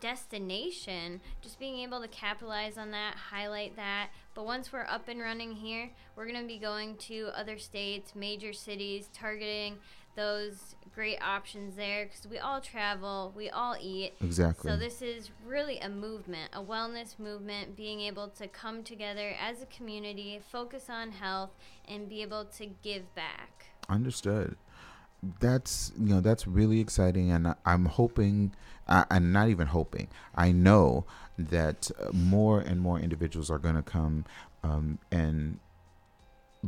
[0.00, 4.08] destination, just being able to capitalize on that, highlight that.
[4.34, 8.14] But once we're up and running here, we're going to be going to other states,
[8.14, 9.76] major cities, targeting
[10.14, 14.12] those great options there because we all travel, we all eat.
[14.20, 14.70] Exactly.
[14.70, 19.62] So this is really a movement, a wellness movement, being able to come together as
[19.62, 21.50] a community, focus on health,
[21.88, 23.66] and be able to give back.
[23.88, 24.56] Understood.
[25.40, 28.54] That's you know that's really exciting, and I'm hoping,
[28.88, 30.08] I, I'm not even hoping.
[30.34, 31.04] I know
[31.38, 34.24] that uh, more and more individuals are going to come
[34.64, 35.60] um, and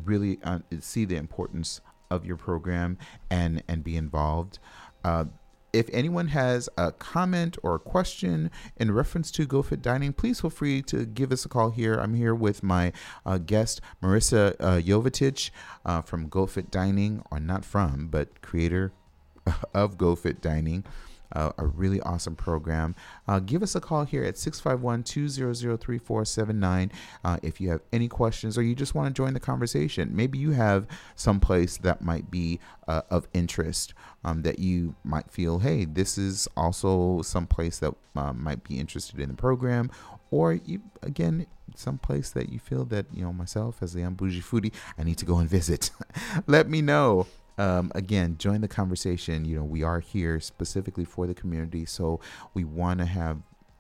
[0.04, 2.98] really uh, see the importance of your program
[3.30, 4.58] and and be involved.
[5.04, 5.26] Uh,
[5.74, 10.50] if anyone has a comment or a question in reference to GoFit Dining, please feel
[10.50, 11.94] free to give us a call here.
[11.94, 12.92] I'm here with my
[13.26, 15.50] uh, guest, Marissa uh, Yovetich
[15.84, 18.92] uh, from GoFit Dining, or not from, but creator
[19.74, 20.84] of GoFit Dining.
[21.32, 22.94] Uh, a really awesome program.
[23.26, 26.92] Uh, give us a call here at 651 200 3479
[27.24, 30.14] uh, if you have any questions or you just want to join the conversation.
[30.14, 35.30] Maybe you have some place that might be uh, of interest um, that you might
[35.30, 39.90] feel, hey, this is also some place that um, might be interested in the program.
[40.30, 44.40] Or you, again, some place that you feel that, you know, myself as the Bougie
[44.40, 45.90] Foodie, I need to go and visit.
[46.46, 47.26] Let me know
[47.58, 49.44] um, again, join the conversation.
[49.44, 52.20] You know, we are here specifically for the community, so
[52.52, 53.38] we want to have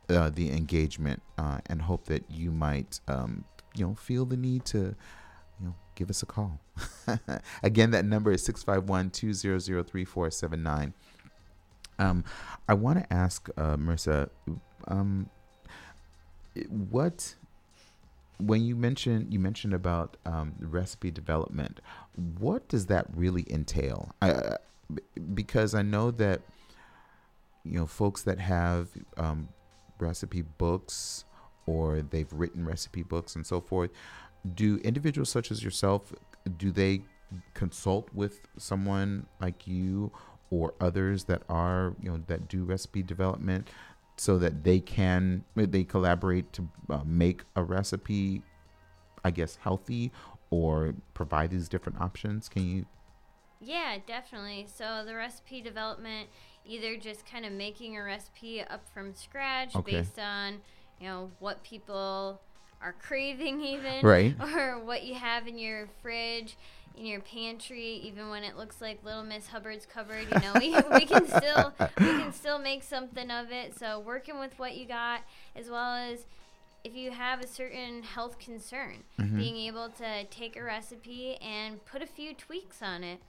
[0.08, 4.64] uh, the engagement uh, and hope that you might, um, you know, feel the need
[4.66, 6.60] to, you know, give us a call.
[7.62, 10.94] again, that number is 651 200 3479.
[11.98, 12.24] Um,
[12.68, 14.28] I want to ask uh, Marissa,
[14.88, 15.28] um,
[16.68, 17.34] what
[18.38, 21.80] when you mentioned you mentioned about um, recipe development,
[22.38, 24.14] what does that really entail?
[24.20, 24.56] I,
[25.34, 26.42] because I know that
[27.64, 29.48] you know folks that have um,
[29.98, 31.24] recipe books
[31.66, 33.90] or they've written recipe books and so forth.
[34.54, 36.12] Do individuals such as yourself
[36.58, 37.02] do they
[37.54, 40.12] consult with someone like you
[40.50, 43.68] or others that are you know that do recipe development
[44.16, 48.42] so that they can they collaborate to uh, make a recipe
[49.24, 50.12] i guess healthy
[50.50, 52.86] or provide these different options can you
[53.60, 54.66] Yeah, definitely.
[54.72, 56.28] So the recipe development,
[56.66, 59.96] either just kind of making a recipe up from scratch Okay.
[59.96, 60.60] based on,
[61.00, 62.40] you know, what people
[62.82, 64.34] are craving even Right.
[64.54, 66.56] or what you have in your fridge,
[66.96, 70.74] in your pantry, even when it looks like Little Miss Hubbard's cupboard, you know, we,
[70.92, 73.76] we can still we can still make something of it.
[73.78, 75.22] So working with what you got
[75.56, 76.24] as well as
[76.84, 79.36] if you have a certain health concern, Mhm.
[79.38, 83.20] being able to take a recipe and put a few tweaks on it.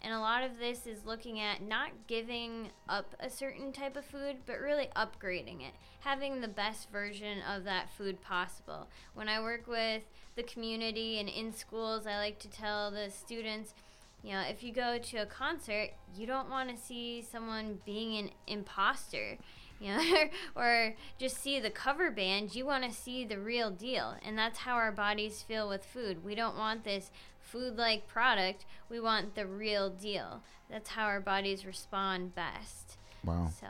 [0.00, 4.04] And a lot of this is looking at not giving up a certain type of
[4.04, 8.88] food, but really upgrading it, having the best version of that food possible.
[9.14, 10.02] When I work with
[10.36, 13.74] the community and in schools, I like to tell the students,
[14.22, 18.16] you know, if you go to a concert, you don't want to see someone being
[18.18, 19.38] an imposter.
[19.80, 20.24] you know,
[20.56, 22.54] or just see the cover band.
[22.54, 24.16] You want to see the real deal.
[24.24, 26.24] And that's how our bodies feel with food.
[26.24, 27.10] We don't want this
[27.50, 30.42] food like product, we want the real deal.
[30.70, 32.98] That's how our bodies respond best.
[33.24, 33.50] Wow.
[33.60, 33.66] So,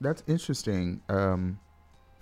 [0.00, 1.02] That's interesting.
[1.08, 1.58] Um,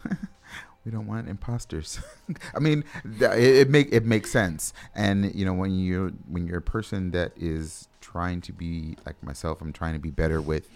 [0.85, 2.01] we don't want imposters.
[2.55, 2.85] I mean,
[3.19, 4.73] th- it, it make it makes sense.
[4.95, 9.21] And you know, when you when you're a person that is trying to be like
[9.23, 10.69] myself, I'm trying to be better with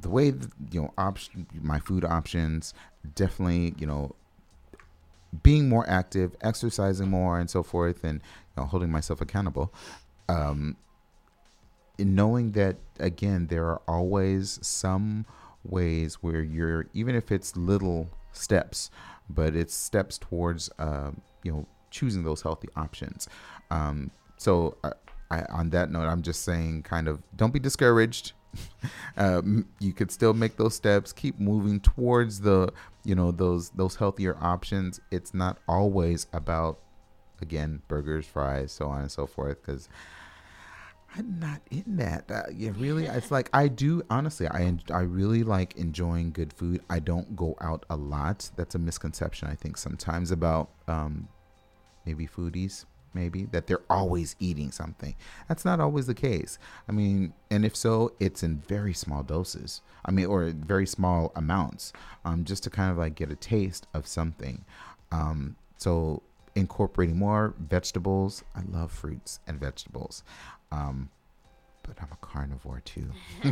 [0.00, 1.14] the way th- you know
[1.60, 2.74] my food options.
[3.14, 4.14] Definitely, you know,
[5.42, 8.20] being more active, exercising more, and so forth, and
[8.56, 9.72] know, holding myself accountable.
[10.28, 10.76] Um,
[11.98, 15.26] in knowing that again, there are always some
[15.64, 18.90] ways where you're even if it's little steps,
[19.28, 21.10] but it's steps towards uh,
[21.42, 23.28] you know choosing those healthy options.
[23.70, 24.92] Um, so I,
[25.30, 28.32] I, on that note, I'm just saying, kind of, don't be discouraged.
[29.16, 31.12] um, you could still make those steps.
[31.12, 32.72] Keep moving towards the
[33.04, 35.00] you know those those healthier options.
[35.10, 36.78] It's not always about
[37.42, 39.60] again burgers, fries, so on and so forth.
[39.60, 39.88] Because
[41.16, 42.30] I'm not in that.
[42.30, 43.06] Uh, yeah, really.
[43.06, 44.02] It's like I do.
[44.08, 46.82] Honestly, I I really like enjoying good food.
[46.88, 48.50] I don't go out a lot.
[48.56, 51.28] That's a misconception I think sometimes about um,
[52.06, 52.86] maybe foodies.
[53.14, 55.14] Maybe that they're always eating something.
[55.46, 56.58] That's not always the case.
[56.88, 59.82] I mean, and if so, it's in very small doses.
[60.06, 61.92] I mean, or very small amounts,
[62.24, 64.64] um, just to kind of like get a taste of something.
[65.10, 66.22] Um, so
[66.54, 68.44] incorporating more vegetables.
[68.54, 70.22] I love fruits and vegetables.
[70.70, 71.10] Um,
[71.82, 73.10] but I'm a carnivore too.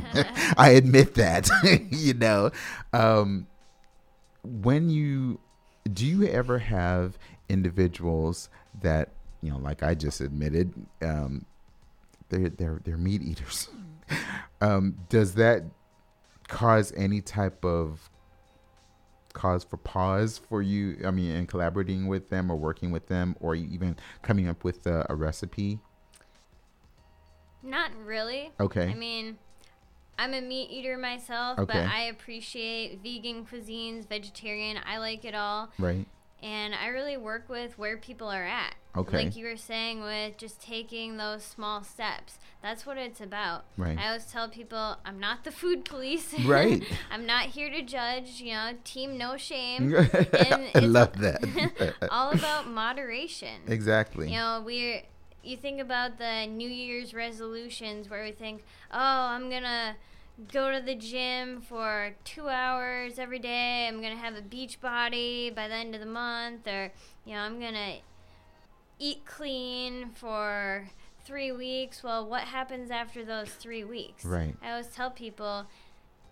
[0.57, 1.49] I admit that,
[1.91, 2.51] you know.
[2.93, 3.47] Um,
[4.43, 5.41] when you
[5.93, 8.49] do you ever have individuals
[8.83, 9.11] that,
[9.43, 11.45] you know, like I just admitted, um,
[12.29, 13.69] they're they're they're meat eaters.
[14.61, 15.65] um, does that
[16.49, 18.11] cause any type of
[19.33, 20.99] cause for pause for you?
[21.07, 24.87] I mean, in collaborating with them or working with them, or even coming up with
[24.87, 25.81] a, a recipe?
[27.63, 28.51] not really.
[28.59, 28.89] Okay.
[28.89, 29.37] I mean,
[30.19, 31.73] I'm a meat eater myself, Okay.
[31.75, 34.79] but I appreciate vegan cuisines, vegetarian.
[34.87, 35.71] I like it all.
[35.79, 36.07] right.
[36.43, 38.75] And I really work with where people are at.
[38.97, 39.25] Okay.
[39.25, 42.39] Like you were saying, with just taking those small steps.
[42.63, 43.65] That's what it's about.
[43.77, 43.97] Right.
[43.97, 46.35] I always tell people I'm not the food police.
[46.45, 46.83] Right.
[47.11, 49.95] I'm not here to judge, you know, team no shame.
[50.75, 51.95] I love that.
[52.11, 53.63] all about moderation.
[53.69, 54.31] exactly.
[54.31, 55.03] You know, we're
[55.43, 59.95] you think about the New Year's resolutions where we think, "Oh, I'm going to
[60.49, 63.87] go to the gym for 2 hours every day.
[63.89, 66.93] I'm going to have a beach body by the end of the month or,
[67.25, 67.97] you know, I'm going to
[68.99, 70.91] eat clean for
[71.25, 74.25] 3 weeks." Well, what happens after those 3 weeks?
[74.25, 74.55] Right.
[74.63, 75.67] I always tell people,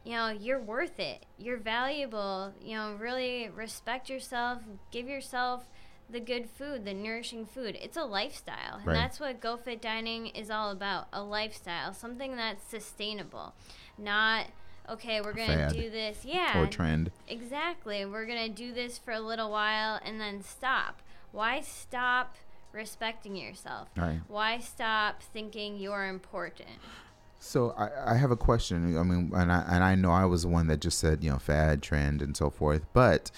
[0.05, 1.27] you know, you're worth it.
[1.38, 2.55] You're valuable.
[2.62, 4.62] You know, really respect yourself.
[4.90, 5.68] Give yourself
[6.11, 7.77] the good food, the nourishing food.
[7.79, 8.77] It's a lifestyle.
[8.77, 8.94] And Right.
[8.94, 13.53] that's what GoFit Dining is all about a lifestyle, something that's sustainable.
[13.98, 14.46] Not,
[14.88, 16.24] okay, we're going to do this.
[16.24, 16.62] Yeah.
[16.62, 17.11] Or trend.
[17.28, 18.04] Exactly.
[18.04, 21.02] We're going to do this for a little while and then stop.
[21.32, 22.37] Why stop
[22.72, 23.88] respecting yourself?
[23.96, 24.20] Right.
[24.28, 26.78] Why stop thinking you're important?
[27.40, 28.96] So I, I have a question.
[28.98, 31.30] I mean, and I and I know I was the one that just said you
[31.30, 32.84] know fad, trend, and so forth.
[32.92, 33.30] But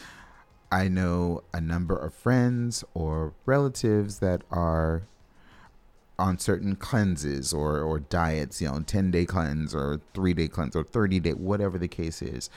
[0.72, 5.02] I know a number of friends or relatives that are
[6.20, 8.60] on certain cleanses or or diets.
[8.60, 12.22] You know, ten day cleanse or three day cleanse or thirty day, whatever the case
[12.22, 12.50] is.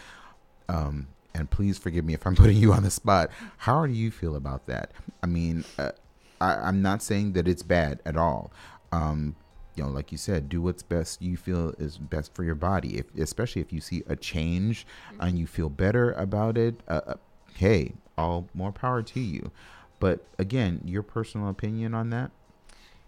[0.69, 3.31] Um, and please forgive me if I'm putting you on the spot.
[3.57, 4.91] How do you feel about that?
[5.21, 5.91] I mean, uh,
[6.39, 8.51] I, I'm not saying that it's bad at all.
[8.91, 9.35] Um,
[9.75, 12.97] you know, like you said, do what's best you feel is best for your body.
[12.99, 14.85] If, especially if you see a change
[15.19, 17.13] and you feel better about it, uh, uh,
[17.55, 19.51] hey, all more power to you.
[19.99, 22.31] But again, your personal opinion on that?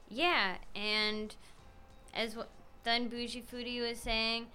[0.09, 1.35] Yeah, and
[2.13, 2.49] as what
[2.83, 4.47] the Unbougie Foodie was saying,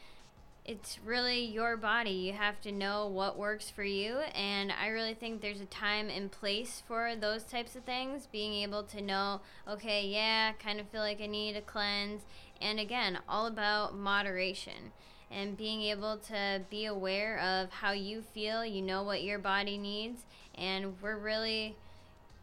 [0.65, 2.11] it's really your body.
[2.11, 6.09] You have to know what works for you, and I really think there's a time
[6.09, 8.29] and place for those types of things.
[8.31, 12.23] Being able to know, okay, yeah, kind of feel like I need a cleanse,
[12.61, 14.93] and again, all about moderation
[15.31, 18.65] and being able to be aware of how you feel.
[18.65, 21.77] You know what your body needs, and we're really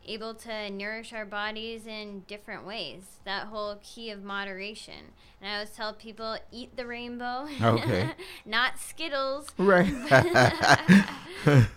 [0.08, 3.20] able to nourish our bodies in different ways.
[3.26, 5.13] That whole key of moderation.
[5.41, 7.47] And I always tell people eat the rainbow.
[7.62, 8.10] Okay.
[8.45, 9.49] Not Skittles.
[9.58, 9.93] Right.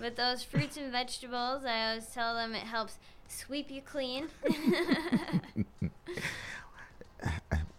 [0.01, 4.28] But those fruits and vegetables, I always tell them it helps sweep you clean.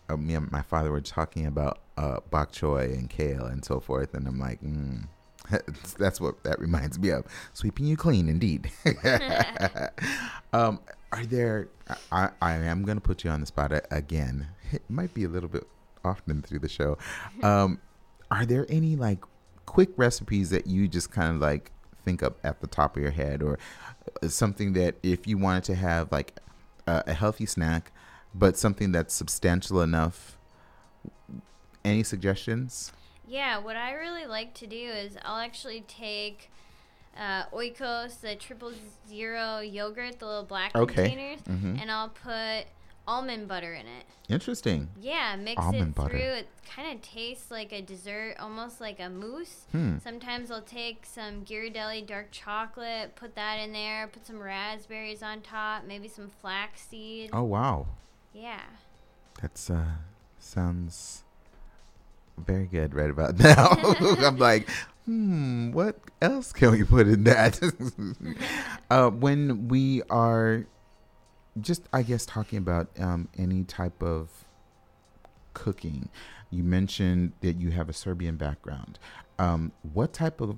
[0.09, 3.79] uh, me and my father were talking about uh, bok choy and kale and so
[3.79, 5.07] forth, and I'm like, mm,
[5.97, 7.25] That's what that reminds me of.
[7.53, 8.71] Sweeping you clean, indeed.
[10.53, 10.79] um,
[11.11, 11.69] are there?
[12.11, 14.47] I, I am going to put you on the spot again.
[14.71, 15.67] It might be a little bit
[16.03, 16.97] often through the show.
[17.43, 17.79] Um,
[18.29, 19.19] are there any like
[19.65, 21.71] quick recipes that you just kind of like
[22.05, 23.59] think up at the top of your head, or
[24.23, 26.39] uh, something that if you wanted to have like
[26.87, 27.91] a, a healthy snack,
[28.33, 30.37] but something that's substantial enough?
[31.83, 32.93] Any suggestions?
[33.31, 36.51] Yeah, what I really like to do is I'll actually take
[37.17, 38.73] uh, Oikos, the triple
[39.07, 40.95] zero yogurt, the little black okay.
[40.95, 41.77] containers, mm-hmm.
[41.79, 42.65] and I'll put
[43.07, 44.03] almond butter in it.
[44.27, 44.89] Interesting.
[44.99, 46.09] Yeah, mix almond it butter.
[46.09, 46.19] through.
[46.19, 49.63] It kind of tastes like a dessert, almost like a mousse.
[49.71, 49.99] Hmm.
[49.99, 55.39] Sometimes I'll take some Ghirardelli dark chocolate, put that in there, put some raspberries on
[55.39, 57.29] top, maybe some flax flaxseed.
[57.31, 57.87] Oh wow.
[58.33, 58.63] Yeah.
[59.41, 59.85] That's uh
[60.37, 61.23] sounds
[62.45, 63.69] very good right about now.
[64.25, 64.69] I'm like,
[65.05, 67.59] hmm, what else can we put in that?
[68.89, 70.65] uh, when we are
[71.59, 74.29] just, I guess, talking about um, any type of
[75.53, 76.09] cooking,
[76.49, 78.99] you mentioned that you have a Serbian background.
[79.39, 80.57] Um, what type of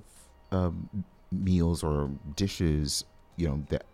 [0.52, 3.04] um, meals or dishes,
[3.36, 3.86] you know, that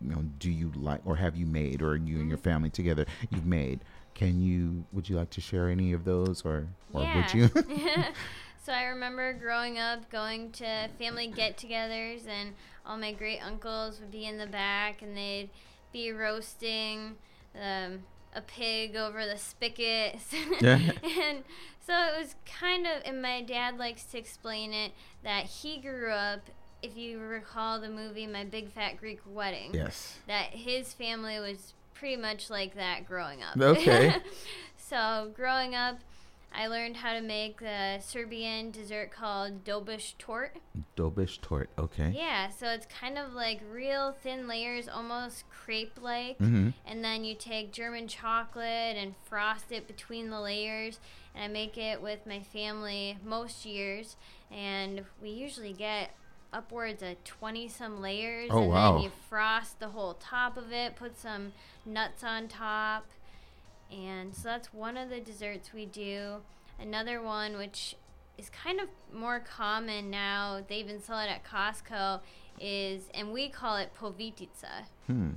[0.00, 2.44] you know, do you like or have you made, or you and your mm-hmm.
[2.44, 3.80] family together you've made?
[4.14, 4.84] Can you?
[4.92, 7.16] Would you like to share any of those, or or yeah.
[7.16, 7.48] would you?
[8.64, 12.54] so I remember growing up, going to family get-togethers, and
[12.86, 15.50] all my great uncles would be in the back, and they'd
[15.92, 17.16] be roasting
[17.54, 18.00] um,
[18.34, 20.20] a pig over the spigot.
[20.60, 20.78] yeah.
[21.02, 21.44] and
[21.80, 24.92] so it was kind of, and my dad likes to explain it
[25.22, 26.50] that he grew up
[26.82, 31.74] if you recall the movie My Big Fat Greek Wedding, yes, that his family was
[32.02, 33.56] pretty much like that growing up.
[33.56, 34.16] Okay.
[34.76, 36.00] so growing up,
[36.52, 40.56] I learned how to make the Serbian dessert called dobish tort.
[40.96, 42.12] Dobish tort, okay.
[42.12, 46.70] Yeah, so it's kind of like real thin layers, almost crepe-like, mm-hmm.
[46.84, 50.98] and then you take German chocolate and frost it between the layers.
[51.36, 54.16] And I make it with my family most years,
[54.50, 56.16] and we usually get
[56.52, 58.50] upwards of 20 some layers.
[58.52, 58.92] Oh, and wow.
[58.94, 61.52] then you frost the whole top of it, put some
[61.84, 63.06] nuts on top.
[63.90, 66.36] And so that's one of the desserts we do.
[66.80, 67.96] Another one, which
[68.38, 72.20] is kind of more common now, they even sell it at Costco,
[72.58, 74.86] is, and we call it povitica.
[75.06, 75.30] Hmm.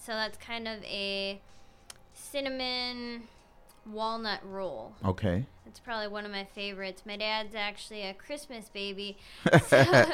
[0.00, 1.40] So that's kind of a
[2.12, 3.22] cinnamon
[3.86, 4.94] walnut roll.
[5.04, 5.46] Okay.
[5.66, 7.02] It's probably one of my favorites.
[7.04, 9.18] My dad's actually a Christmas baby.
[9.66, 10.04] So,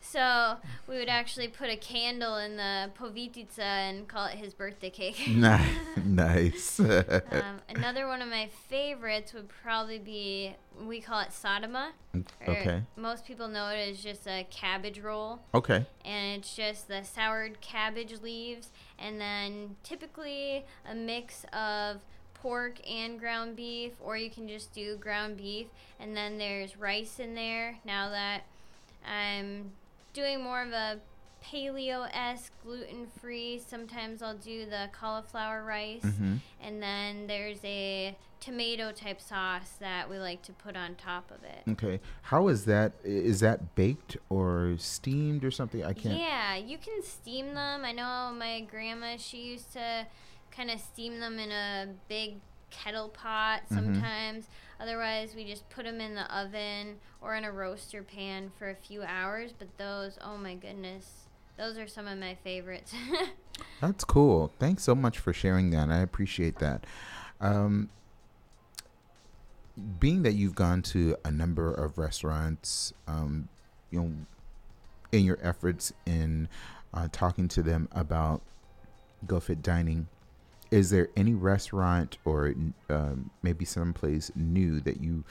[0.00, 0.56] so,
[0.88, 5.22] we would actually put a candle in the povitica and call it his birthday cake.
[6.04, 6.80] nice.
[6.80, 11.90] um, another one of my favorites would probably be, we call it sadama.
[12.14, 12.82] Mm, okay.
[12.96, 15.40] Most people know it as just a cabbage roll.
[15.54, 15.86] Okay.
[16.04, 22.02] And it's just the soured cabbage leaves and then typically a mix of
[22.46, 25.66] pork and ground beef, or you can just do ground beef.
[25.98, 27.78] And then there's rice in there.
[27.84, 28.42] Now that
[29.04, 29.72] I'm
[30.12, 31.00] doing more of a
[31.44, 36.02] paleo esque, gluten free, sometimes I'll do the cauliflower rice.
[36.02, 36.36] Mm-hmm.
[36.62, 41.42] And then there's a tomato type sauce that we like to put on top of
[41.42, 41.68] it.
[41.72, 41.98] Okay.
[42.22, 42.92] How is that?
[43.02, 45.84] Is that baked or steamed or something?
[45.84, 46.16] I can't.
[46.16, 47.84] Yeah, you can steam them.
[47.84, 50.06] I know my grandma, she used to
[50.56, 52.36] kind of steam them in a big
[52.70, 53.74] kettle pot mm-hmm.
[53.74, 54.44] sometimes.
[54.44, 54.82] Mm-hmm.
[54.82, 58.74] Otherwise, we just put them in the oven or in a roaster pan for a
[58.74, 59.52] few hours.
[59.56, 62.92] But those, oh my goodness, those are some of my favorites.
[63.80, 64.52] That's cool.
[64.58, 65.90] Thanks so much for sharing that.
[65.90, 66.84] I appreciate that.
[67.40, 67.90] Um,
[69.98, 73.48] being that you've gone to a number of restaurants, um,
[73.90, 74.12] you know,
[75.12, 76.48] in your efforts in
[76.92, 78.42] uh, talking to them about
[79.26, 80.08] GoFit dining,
[80.70, 82.54] is there any restaurant or
[82.90, 85.24] um, maybe someplace new that you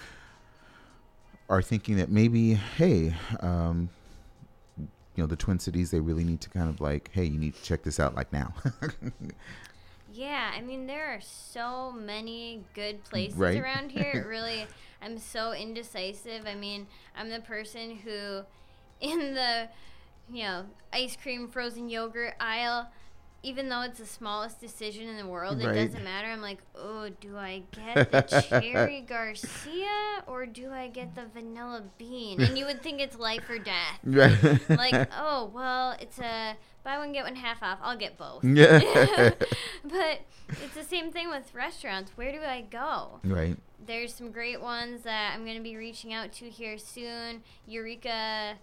[1.49, 3.89] are thinking that maybe, hey, um,
[4.77, 7.55] you know, the Twin Cities, they really need to kind of like, hey, you need
[7.55, 8.53] to check this out like now.
[10.13, 13.57] yeah, I mean, there are so many good places right?
[13.57, 14.25] around here.
[14.29, 14.65] really,
[15.01, 16.45] I'm so indecisive.
[16.45, 18.41] I mean, I'm the person who,
[18.99, 19.69] in the,
[20.31, 22.89] you know, ice cream, frozen yogurt aisle,
[23.45, 25.75] even though it's the smallest decision in the world, Right.
[25.75, 26.27] it doesn't matter.
[26.27, 31.83] I'm like, oh, do I get the cherry Garcia or do I get the vanilla
[31.99, 32.41] bean?
[32.41, 33.99] And you would think it's life or death.
[34.69, 37.77] Like, oh, well, it's a buy one, get one half off.
[37.83, 38.43] I'll get both.
[38.43, 39.31] yeah.
[39.83, 42.11] but it's the same thing with restaurants.
[42.15, 43.19] Where do I go?
[43.23, 43.57] right.
[43.85, 47.43] There's some great ones that I'm going to be reaching out to here soon.
[47.67, 48.55] Eureka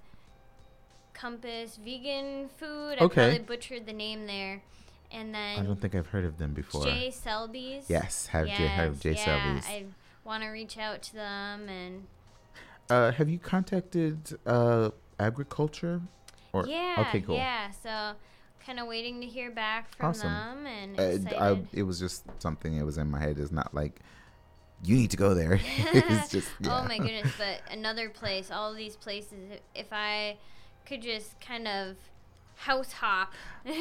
[1.14, 2.96] Compass Vegan Food.
[3.00, 3.14] I Okay.
[3.30, 4.62] probably butchered the name there.
[5.10, 6.84] And then I don't think I've heard of them before.
[6.84, 7.10] J.
[7.10, 7.84] Selby's.
[7.88, 9.66] yes, have J have J yeah, Selby's.
[9.66, 9.84] I
[10.24, 12.06] want to reach out to them and
[12.88, 14.90] Uh, have you contacted uh,
[15.20, 16.00] Agra Culture?
[16.54, 17.34] Or yeah, okay, cool.
[17.36, 17.70] yeah.
[17.82, 18.12] So
[18.64, 20.32] kind of waiting to hear back from Awesome.
[20.32, 21.38] them and Uh.
[21.38, 23.38] I, it was just something that was in my head.
[23.38, 24.00] It's not like
[24.82, 25.60] you need to go there.
[25.78, 26.80] it's just yeah.
[26.80, 27.32] Oh my goodness!
[27.38, 29.58] But another place, all of these places.
[29.74, 30.38] If I
[30.86, 31.96] could just kind of
[32.56, 33.32] house hop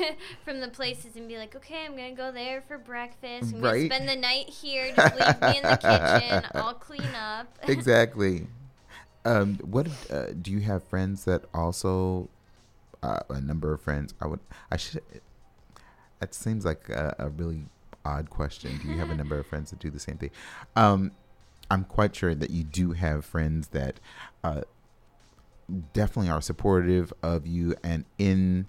[0.43, 3.53] from the places and be like, okay, I'm gonna go there for breakfast.
[3.53, 3.73] I'm Right.
[3.73, 4.91] gonna spend the night here.
[4.95, 6.49] Just leave me in the kitchen.
[6.55, 7.47] I'll clean up.
[7.67, 8.47] exactly.
[9.23, 12.27] Um, what uh, do you have friends that also
[13.03, 14.15] uh, a number of friends?
[14.19, 14.39] I would.
[14.71, 15.03] I should.
[16.21, 17.65] It seems like a, a really
[18.03, 18.79] odd question.
[18.81, 20.31] Do you have a number of friends that do the same thing?
[20.75, 21.11] Um,
[21.69, 23.99] I'm quite sure that you do have friends that
[24.43, 24.61] uh,
[25.93, 28.67] definitely are supportive of you and in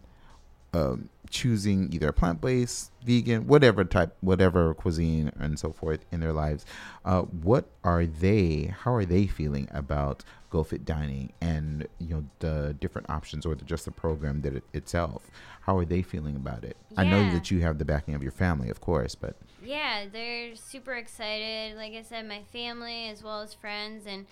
[0.74, 6.64] um, choosing either plant-based, vegan, whatever type, whatever cuisine and so forth in their lives.
[7.04, 8.74] Uh, what are they?
[8.82, 13.64] How are they feeling about GoFit dining and you know the different options or the,
[13.64, 15.30] just the program that it, itself?
[15.62, 16.76] How are they feeling about it?
[16.96, 20.54] I know that you have the backing of your family, of course, but Yeah, they're
[20.54, 21.76] super excited.
[21.76, 24.26] Like I said, my family as well as friends and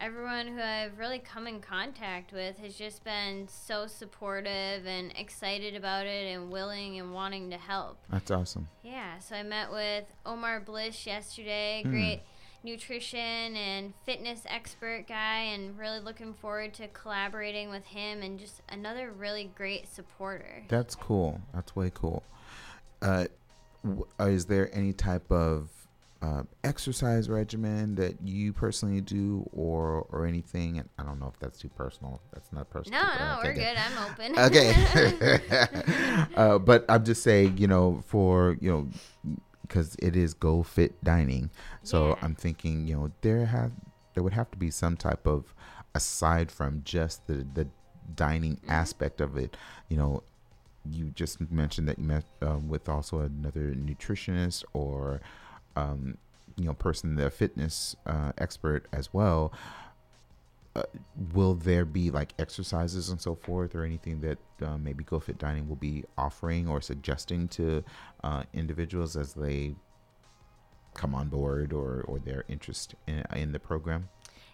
[0.00, 5.74] everyone who I've really come in contact with has just been so supportive and excited
[5.74, 7.98] about it and willing and wanting to help.
[8.10, 8.68] that's awesome.
[8.82, 11.90] Yeah, so I met with Omar Bliss yesterday, Hmm.
[11.90, 12.20] great
[12.64, 18.60] nutrition and fitness expert guy, and really looking forward to collaborating with him and just
[18.68, 20.64] another really great supporter.
[20.68, 21.40] That's cool.
[21.54, 22.24] That's way cool.
[23.00, 23.26] Uh,
[23.84, 25.70] w- is there any type of
[26.26, 30.78] uh, exercise regimen that you personally do, or or anything?
[30.78, 32.20] And I don't know if that's too personal.
[32.32, 33.00] That's not personal.
[33.02, 33.60] No, no, we're good.
[33.60, 33.76] good.
[33.76, 34.28] I'm open.
[34.46, 36.28] Okay.
[36.36, 40.92] uh, but I'm just saying, you know, for you know, because it is Go Fit
[41.04, 41.50] Dining,
[41.82, 42.14] so Yeah.
[42.22, 43.72] I'm thinking, you know, there have
[44.14, 45.54] there would have to be some type of
[45.94, 47.66] aside from just the the
[48.14, 48.70] dining Mm-hmm.
[48.70, 49.56] aspect of it,
[49.88, 50.22] you know.
[50.88, 55.20] You just mentioned that you met um, with also another nutritionist or,
[55.76, 56.16] um,
[56.56, 59.52] you know, person, the fitness uh, expert as well
[60.76, 60.82] uh,
[61.32, 65.68] will there be like exercises and so forth or anything that uh, maybe GoFit Dining
[65.68, 67.82] will be offering or suggesting to
[68.22, 69.74] uh, individuals as they
[70.92, 74.08] come on board or, or their interest in, in the program?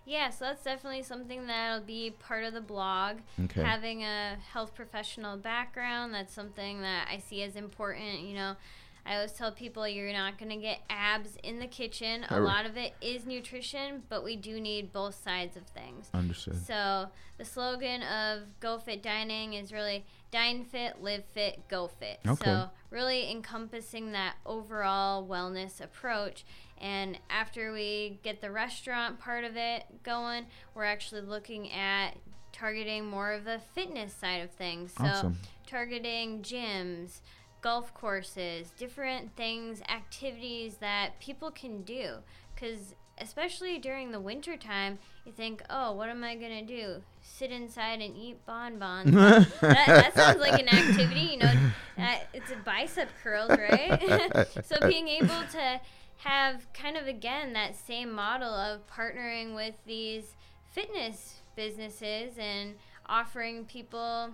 [0.04, 3.18] Yeah, so that's definitely something that'll be part of the blog.
[3.44, 3.62] Okay.
[3.62, 8.20] Having a health professional background, that's something that I see as important.
[8.20, 8.56] You know,
[9.04, 12.24] I always tell people you're not going to get abs in the kitchen.
[12.30, 16.08] A lot of it is nutrition, but we do need both sides of things.
[16.14, 16.64] Understood.
[16.64, 22.20] So the slogan of Go Fit Dining is really dine fit, live fit, go fit.
[22.26, 22.44] Okay.
[22.44, 26.44] So really encompassing that overall wellness approach.
[26.80, 32.16] And after we get the restaurant part of it going, we're actually looking at
[32.52, 34.92] targeting more of the fitness side of things.
[34.96, 35.38] So Awesome.
[35.66, 37.20] targeting gyms,
[37.62, 42.16] golf courses, different things, activities that people can do.
[42.54, 47.02] Because especially during the winter time, you think, oh, what am I going to do?
[47.22, 49.12] Sit inside and eat bonbons.
[49.60, 51.52] that, that sounds like an activity, you know.
[51.96, 54.46] That, it's a bicep curls, right?
[54.64, 55.80] so being able to
[56.18, 60.36] have kind of again that same model of partnering with these
[60.70, 62.74] fitness businesses and
[63.06, 64.30] offering people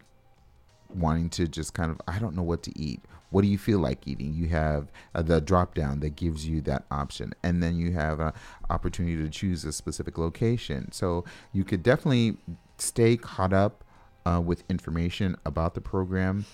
[0.95, 3.03] wanting to just kind of I don't know what to eat.
[3.35, 4.33] What do you feel like eating?
[4.33, 8.21] You have uh, the drop down that gives you that option, and then you have
[8.21, 8.33] an
[8.71, 10.93] opportunity to choose a specific location.
[10.93, 12.37] So you could definitely
[12.79, 13.83] stay caught up
[14.25, 16.45] uh, with information about the program.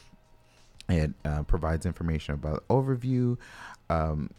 [0.89, 3.37] It uh, provides information about overview,
[3.91, 4.31] um,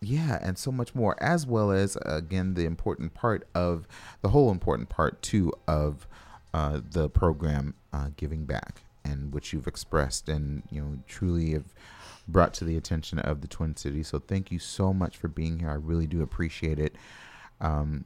[0.00, 3.88] yeah, and so much more, as well as again the important part of
[4.20, 6.06] the whole important part too of
[6.54, 11.74] uh, the program, uh, giving back, and which you've expressed and you know truly have
[12.28, 14.08] brought to the attention of the Twin Cities.
[14.08, 15.70] So thank you so much for being here.
[15.70, 16.94] I really do appreciate it.
[17.60, 18.04] Um,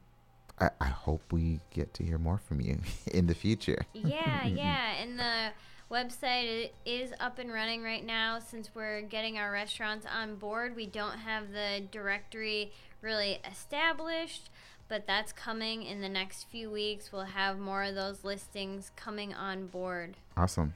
[0.58, 2.78] I, I hope we get to hear more from you
[3.12, 3.84] in the future.
[3.92, 5.52] Yeah, yeah, and the
[5.90, 10.74] website is up and running right now since we're getting our restaurants on board.
[10.74, 12.72] We don't have the directory
[13.02, 14.50] really established,
[14.88, 17.12] but that's coming in the next few weeks.
[17.12, 20.16] We'll have more of those listings coming on board.
[20.36, 20.74] Awesome.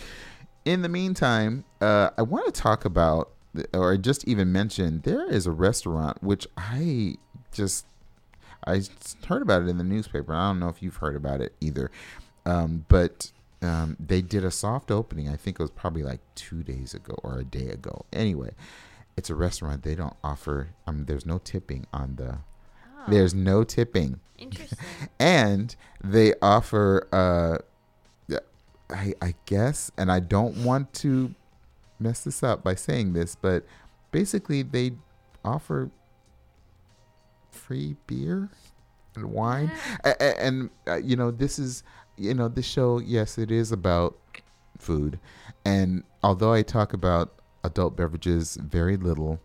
[0.65, 3.33] In the meantime, uh, I want to talk about,
[3.75, 7.17] or just even mention, there is a restaurant which I
[7.53, 7.87] just
[8.67, 8.83] I
[9.27, 10.35] heard about it in the newspaper.
[10.35, 11.91] I don't know if you've heard about it either,
[12.47, 13.31] um, but
[13.63, 15.29] um, they did a soft opening.
[15.29, 18.05] I think it was probably like two days ago or a day ago.
[18.13, 18.53] Anyway,
[19.17, 19.83] it's a restaurant.
[19.83, 20.71] They don't offer.
[20.87, 22.39] I mean, there's no tipping on the.
[23.09, 24.21] There's no tipping.
[24.39, 24.79] Interesting.
[25.19, 27.09] and they offer.
[27.13, 27.59] Uh,
[28.91, 31.35] I I guess, and I don't want to
[31.99, 33.65] mess this up by saying this, but
[34.13, 34.93] basically they
[35.45, 35.91] offer
[37.51, 38.51] free beer
[39.15, 39.71] and wine.
[40.05, 41.83] And, and uh, you know, this is,
[42.17, 44.17] you know, this show, yes, it is about
[44.79, 45.19] food.
[45.65, 47.33] And although I talk about
[47.63, 49.41] adult beverages very little,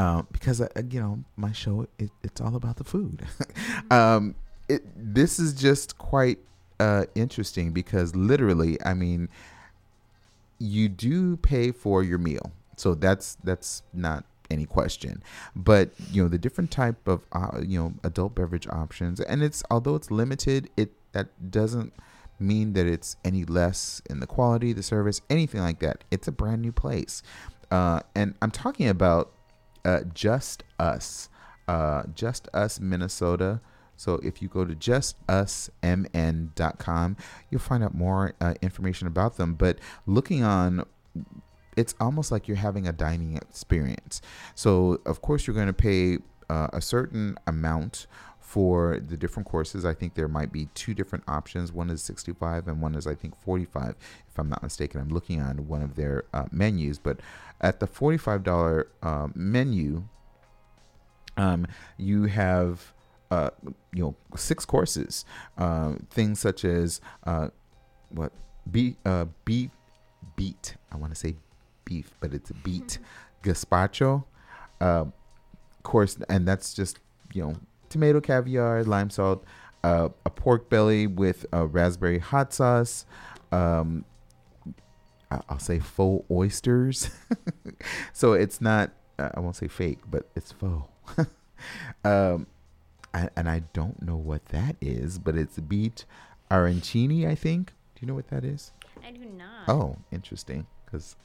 [0.00, 3.22] uh, because, uh, you know, my show, it, it's all about the food.
[3.90, 4.34] um,
[4.66, 6.38] it, this is just quite
[6.78, 9.28] uh, interesting because literally, I mean,
[10.58, 12.50] you do pay for your meal.
[12.76, 15.22] So that's that's not any question.
[15.54, 19.62] But you know the different type of uh, you know adult beverage options, and it's
[19.70, 21.92] although it's limited, it that doesn't
[22.38, 26.04] mean that it's any less in the quality, the service, anything like that.
[26.10, 27.22] It's a brand new place,
[27.70, 29.32] uh, and I'm talking about
[29.84, 31.28] uh, Just Us,
[31.68, 33.60] uh, Just Us Minnesota.
[33.96, 37.16] So if you go to justusmn.com,
[37.50, 39.52] you'll find out more uh, information about them.
[39.54, 40.86] But looking on
[41.76, 44.20] it's almost like you're having a dining experience.
[44.54, 46.18] So, of course, you're going to pay
[46.48, 48.06] uh, a certain amount
[48.50, 49.84] for the different courses.
[49.84, 51.70] I think there might be two different options.
[51.70, 53.94] One is 65 and one is, I think, 45,
[54.28, 55.00] if I'm not mistaken.
[55.00, 56.98] I'm looking on one of their uh, menus.
[56.98, 57.20] But
[57.60, 60.02] at the $45 uh, menu,
[61.36, 62.92] um, you have.
[63.32, 63.50] Uh,
[63.94, 65.24] you know, six courses.
[65.56, 67.46] Uh, things such as uh,
[68.08, 68.32] what
[68.68, 69.70] beef, uh, beef
[70.34, 70.74] beet.
[70.90, 71.36] I want to say
[71.84, 72.98] beef, but it's beet
[73.44, 74.24] gazpacho.
[74.80, 76.98] Uh, of course, and that's just
[77.32, 77.54] you know
[77.90, 79.44] tomato caviar, lime salt,
[79.84, 83.04] uh, a pork belly with a raspberry hot sauce.
[83.52, 84.06] Um,
[85.30, 87.10] I'll say faux oysters.
[88.12, 90.88] so it's not, uh, I won't say fake, but it's faux.
[92.04, 92.46] um,
[93.12, 96.04] I, and I don't know what that is, but it's beet
[96.50, 97.72] arancini, I think.
[97.94, 98.72] Do you know what that is?
[99.04, 99.68] I do not.
[99.68, 100.66] Oh, interesting.
[100.84, 101.16] Because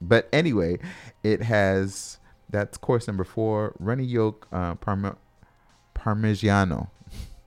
[0.00, 0.78] but anyway,
[1.22, 2.18] it has
[2.50, 5.16] that's course number four, runny yolk uh, parma,
[5.98, 6.88] parmigiano.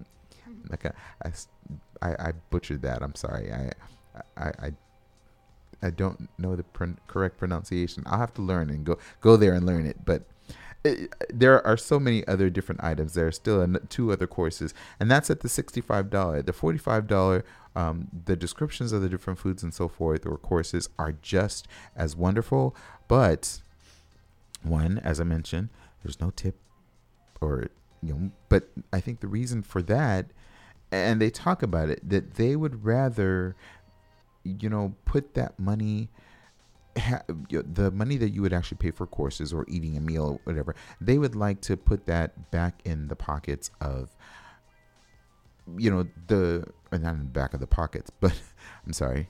[0.70, 1.32] like I,
[2.02, 3.02] I, I butchered that.
[3.02, 3.52] I'm sorry.
[3.52, 3.72] I,
[4.38, 4.72] I, I,
[5.84, 8.04] I don't know the pr- correct pronunciation.
[8.06, 10.06] I'll have to learn and go go there and learn it.
[10.06, 10.24] But
[10.84, 13.14] it, there are so many other different items.
[13.14, 16.42] There are still an, two other courses, and that's at the sixty-five dollar.
[16.42, 17.46] The forty-five dollar
[17.76, 22.16] um, the descriptions of the different foods and so forth or courses are just as
[22.16, 22.76] wonderful.
[23.08, 23.62] But
[24.62, 25.70] one, as I mentioned,
[26.04, 26.56] there's no tip
[27.40, 27.68] or,
[28.02, 30.28] you know, but I think the reason for that,
[30.92, 33.56] and they talk about it, that they would rather,
[34.44, 36.10] you know, put that money
[36.98, 40.40] Ha, the money that you would actually pay for courses or eating a meal or
[40.44, 44.14] whatever, they would like to put that back in the pockets of
[45.78, 48.34] you know the uh, not in the back of the pockets, but
[48.86, 49.30] I'm sorry,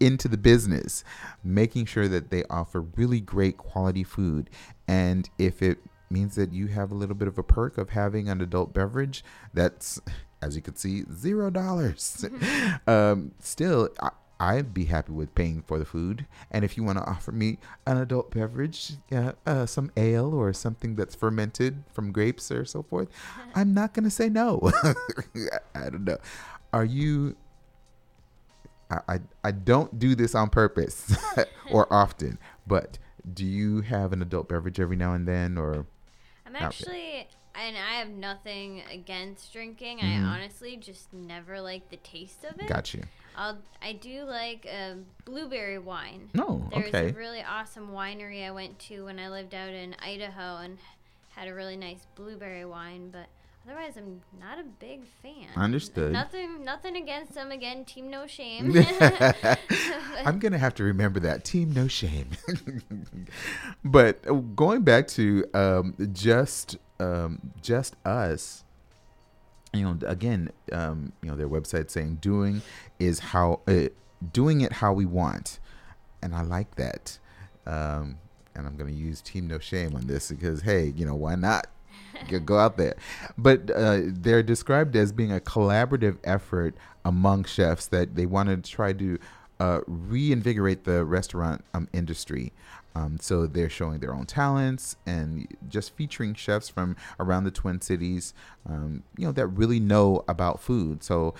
[0.00, 1.04] into the business,
[1.42, 4.50] making sure that they offer really great quality food.
[4.86, 5.78] And if it
[6.10, 9.24] means that you have a little bit of a perk of having an adult beverage,
[9.52, 10.00] that's,
[10.42, 12.24] as you can see, zero dollars.
[12.86, 16.26] um, still, I, I'd be happy with paying for the food.
[16.50, 20.52] And if you want to offer me an adult beverage, uh, uh, some ale or
[20.52, 23.08] something that's fermented from grapes or so forth,
[23.54, 24.70] I'm not going to say no.
[25.74, 26.18] I don't know.
[26.72, 27.36] Are you
[28.90, 31.16] I, I, I don't do this on purpose
[31.70, 32.98] or often, but
[33.34, 35.86] do you have an adult beverage every now and then or
[36.48, 39.98] I'm actually and I have nothing against drinking.
[39.98, 40.24] Mm-hmm.
[40.24, 42.68] I honestly just never like the taste of it.
[42.68, 43.02] Got you.
[43.36, 46.30] I'll I do like a blueberry wine.
[46.34, 47.10] No, oh, There's okay.
[47.10, 50.78] a really awesome winery I went to when I lived out in Idaho and
[51.30, 53.26] had a really nice blueberry wine, but
[53.68, 55.48] Otherwise, I'm not a big fan.
[55.54, 56.10] Understood.
[56.10, 57.50] Nothing, nothing against them.
[57.50, 58.74] Again, team no shame.
[60.24, 62.30] I'm gonna have to remember that team no shame.
[63.84, 68.64] but uh, going back to um, just um, just us,
[69.74, 72.62] you know, again, um, you know, their website saying doing
[72.98, 73.88] is how uh,
[74.32, 75.58] doing it how we want,
[76.22, 77.18] and I like that.
[77.66, 78.16] Um,
[78.54, 81.66] and I'm gonna use team no shame on this because hey, you know, why not?
[82.44, 82.96] Go out there.
[83.36, 88.70] But uh, they're described as being a collaborative effort among chefs that they want to
[88.70, 89.18] try to
[89.60, 92.52] uh, reinvigorate the restaurant um, industry.
[92.98, 97.80] Um, so they're showing their own talents and just featuring chefs from around the Twin
[97.80, 98.34] Cities,
[98.68, 101.04] um, you know, that really know about food.
[101.04, 101.34] So,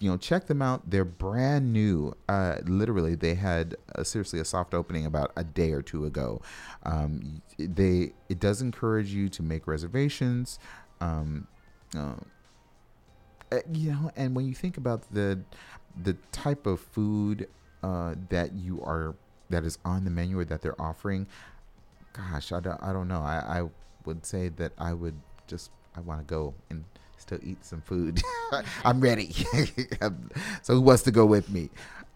[0.00, 0.88] you know, check them out.
[0.88, 2.14] They're brand new.
[2.28, 6.40] Uh, literally, they had a, seriously a soft opening about a day or two ago.
[6.84, 10.58] Um, they it does encourage you to make reservations.
[11.00, 11.46] Um,
[11.94, 12.14] uh,
[13.52, 15.40] eh, you know, and when you think about the
[16.02, 17.46] the type of food
[17.82, 19.14] uh, that you are
[19.50, 21.26] that is on the menu or that they're offering,
[22.12, 23.20] gosh, I don't, I don't know.
[23.20, 23.68] I, I
[24.04, 25.14] would say that I would
[25.46, 26.84] just, I want to go and
[27.18, 28.22] still eat some food.
[28.84, 29.32] I'm ready.
[30.62, 31.70] so who wants to go with me?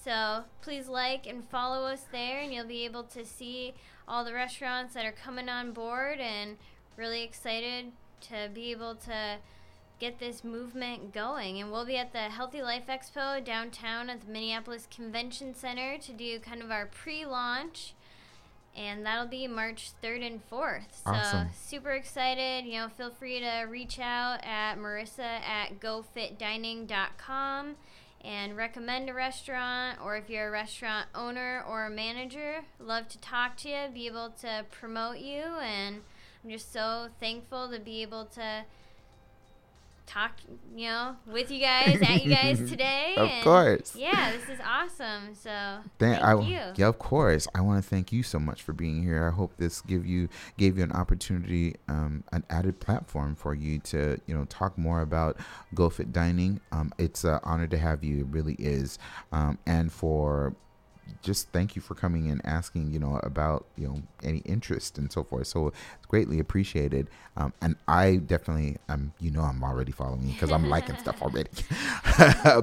[0.02, 3.74] So please like and follow us there, and you'll be able to see
[4.06, 6.58] all the restaurants that are coming on board and
[6.96, 9.36] really excited to be able to
[9.98, 11.60] get this movement going.
[11.60, 16.12] And we'll be at the Healthy Life Expo downtown at the Minneapolis Convention Center to
[16.12, 17.94] do kind of our pre launch.
[18.76, 21.04] And that'll be March 3rd and 4th.
[21.04, 21.48] So, awesome.
[21.54, 22.64] super excited.
[22.64, 27.76] You know, feel free to reach out at marissa at gofitdining.com
[28.24, 33.18] and recommend a restaurant or if you're a restaurant owner or a manager love to
[33.18, 36.00] talk to you be able to promote you and
[36.42, 38.64] i'm just so thankful to be able to
[40.06, 40.32] talk,
[40.74, 43.14] you know, with you guys, at you guys today.
[43.16, 43.96] of course.
[43.96, 45.34] Yeah, this is awesome.
[45.34, 45.50] So
[45.98, 46.60] thank, thank I, you.
[46.76, 47.48] Yeah, of course.
[47.54, 49.26] I want to thank you so much for being here.
[49.26, 50.28] I hope this give you
[50.58, 55.00] gave you an opportunity, um, an added platform for you to you know talk more
[55.00, 55.36] about
[55.74, 56.60] GoFit Dining.
[56.72, 58.20] Um, it's an honor to have you.
[58.20, 58.98] It really is.
[59.32, 60.54] Um, and for
[61.22, 65.10] just thank you for coming and asking, you know, about you know any interest and
[65.10, 65.46] so forth.
[65.46, 67.08] So it's greatly appreciated.
[67.36, 71.50] Um, and I definitely, um, you know, I'm already following because I'm liking stuff already.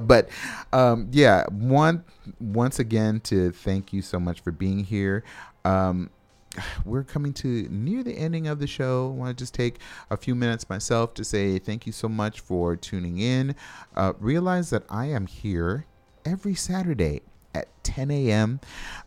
[0.02, 0.28] but
[0.72, 2.04] um, yeah, one
[2.40, 5.24] once again to thank you so much for being here.
[5.64, 6.10] Um,
[6.84, 9.06] we're coming to near the ending of the show.
[9.06, 9.78] I want to just take
[10.10, 13.54] a few minutes myself to say thank you so much for tuning in.
[13.96, 15.86] Uh, realize that I am here
[16.24, 17.22] every Saturday
[17.54, 18.60] at 10 a.m.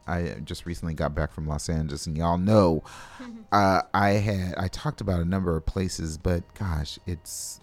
[0.08, 2.84] I just recently got back from Los Angeles, and y'all know,
[3.52, 7.60] uh, I had I talked about a number of places, but gosh, it's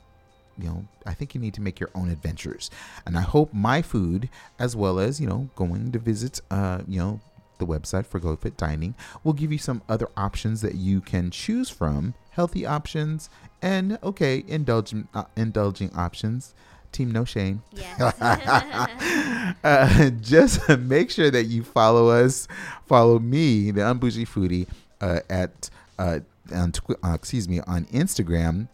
[0.59, 2.71] you know, I think you need to make your own adventures,
[3.05, 7.01] and I hope my food, as well as you know, going to visit, uh, you
[7.01, 7.21] know,
[7.61, 11.71] the website for GoFit Dining, will give you some other options that you can choose
[11.71, 13.31] from, healthy options,
[13.63, 16.55] and okay, indulgent uh, indulging options
[16.93, 17.63] Team No Shame.
[17.73, 18.01] Yes.
[19.65, 22.49] uh, just make sure that you follow us,
[22.87, 24.67] follow me, the Unbougie Foodie,
[25.01, 26.21] uh, at uh,
[26.53, 28.69] on tw- uh, excuse me on Instagram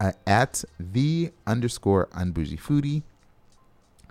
[0.00, 3.02] uh, at the underscore Unbougie Foodie,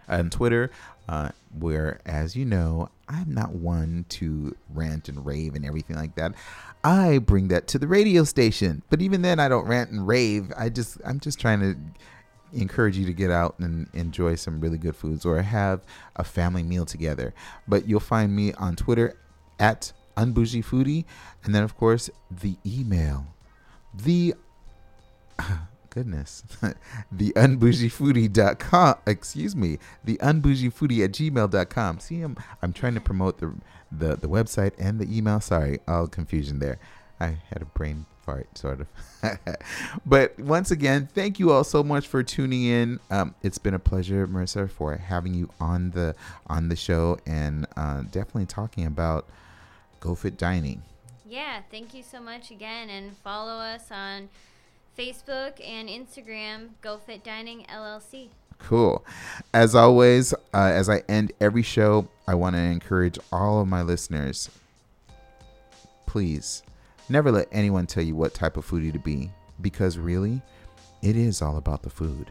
[0.10, 0.72] on Twitter,
[1.08, 6.16] uh, where as you know I'm not one to rant and rave and everything like
[6.16, 6.34] that.
[6.84, 10.52] I bring that to the radio station, but even then I don't rant and rave.
[10.58, 11.78] I just I'm just trying to
[12.54, 15.82] encourage you to get out and enjoy some really good foods or have
[16.16, 17.34] a family meal together.
[17.68, 19.16] But you'll find me on Twitter
[19.60, 21.06] at unbougiefoodie,
[21.44, 23.28] and then of course the email,
[23.94, 24.36] the
[26.00, 26.44] goodness,
[27.12, 28.96] the unbougiefoodie.com.
[29.06, 32.00] Excuse me, the unbougiefoodie at gmail.com.
[32.00, 33.54] See, I'm I'm trying to promote the
[33.92, 35.42] the the website and the email.
[35.42, 36.80] Sorry, all confusion there.
[37.20, 38.88] I had a brain fart, sort of.
[40.06, 43.02] but once again, thank you all so much for tuning in.
[43.10, 46.16] Um, it's been a pleasure, Marissa, for having you on the
[46.48, 49.28] on the show and uh, definitely talking about
[50.00, 50.82] GoFit Dining.
[51.28, 54.30] Yeah, thank you so much again, and follow us on
[55.00, 58.30] Facebook and Instagram, GoFit Dining LLC.
[58.58, 59.06] Cool.
[59.54, 63.82] As always, uh, as I end every show, I want to encourage all of my
[63.82, 64.50] listeners.
[66.06, 66.64] Please
[67.12, 69.32] Never let anyone tell you what type of foodie to be,
[69.62, 70.44] because really,
[71.02, 72.30] it is all about the food.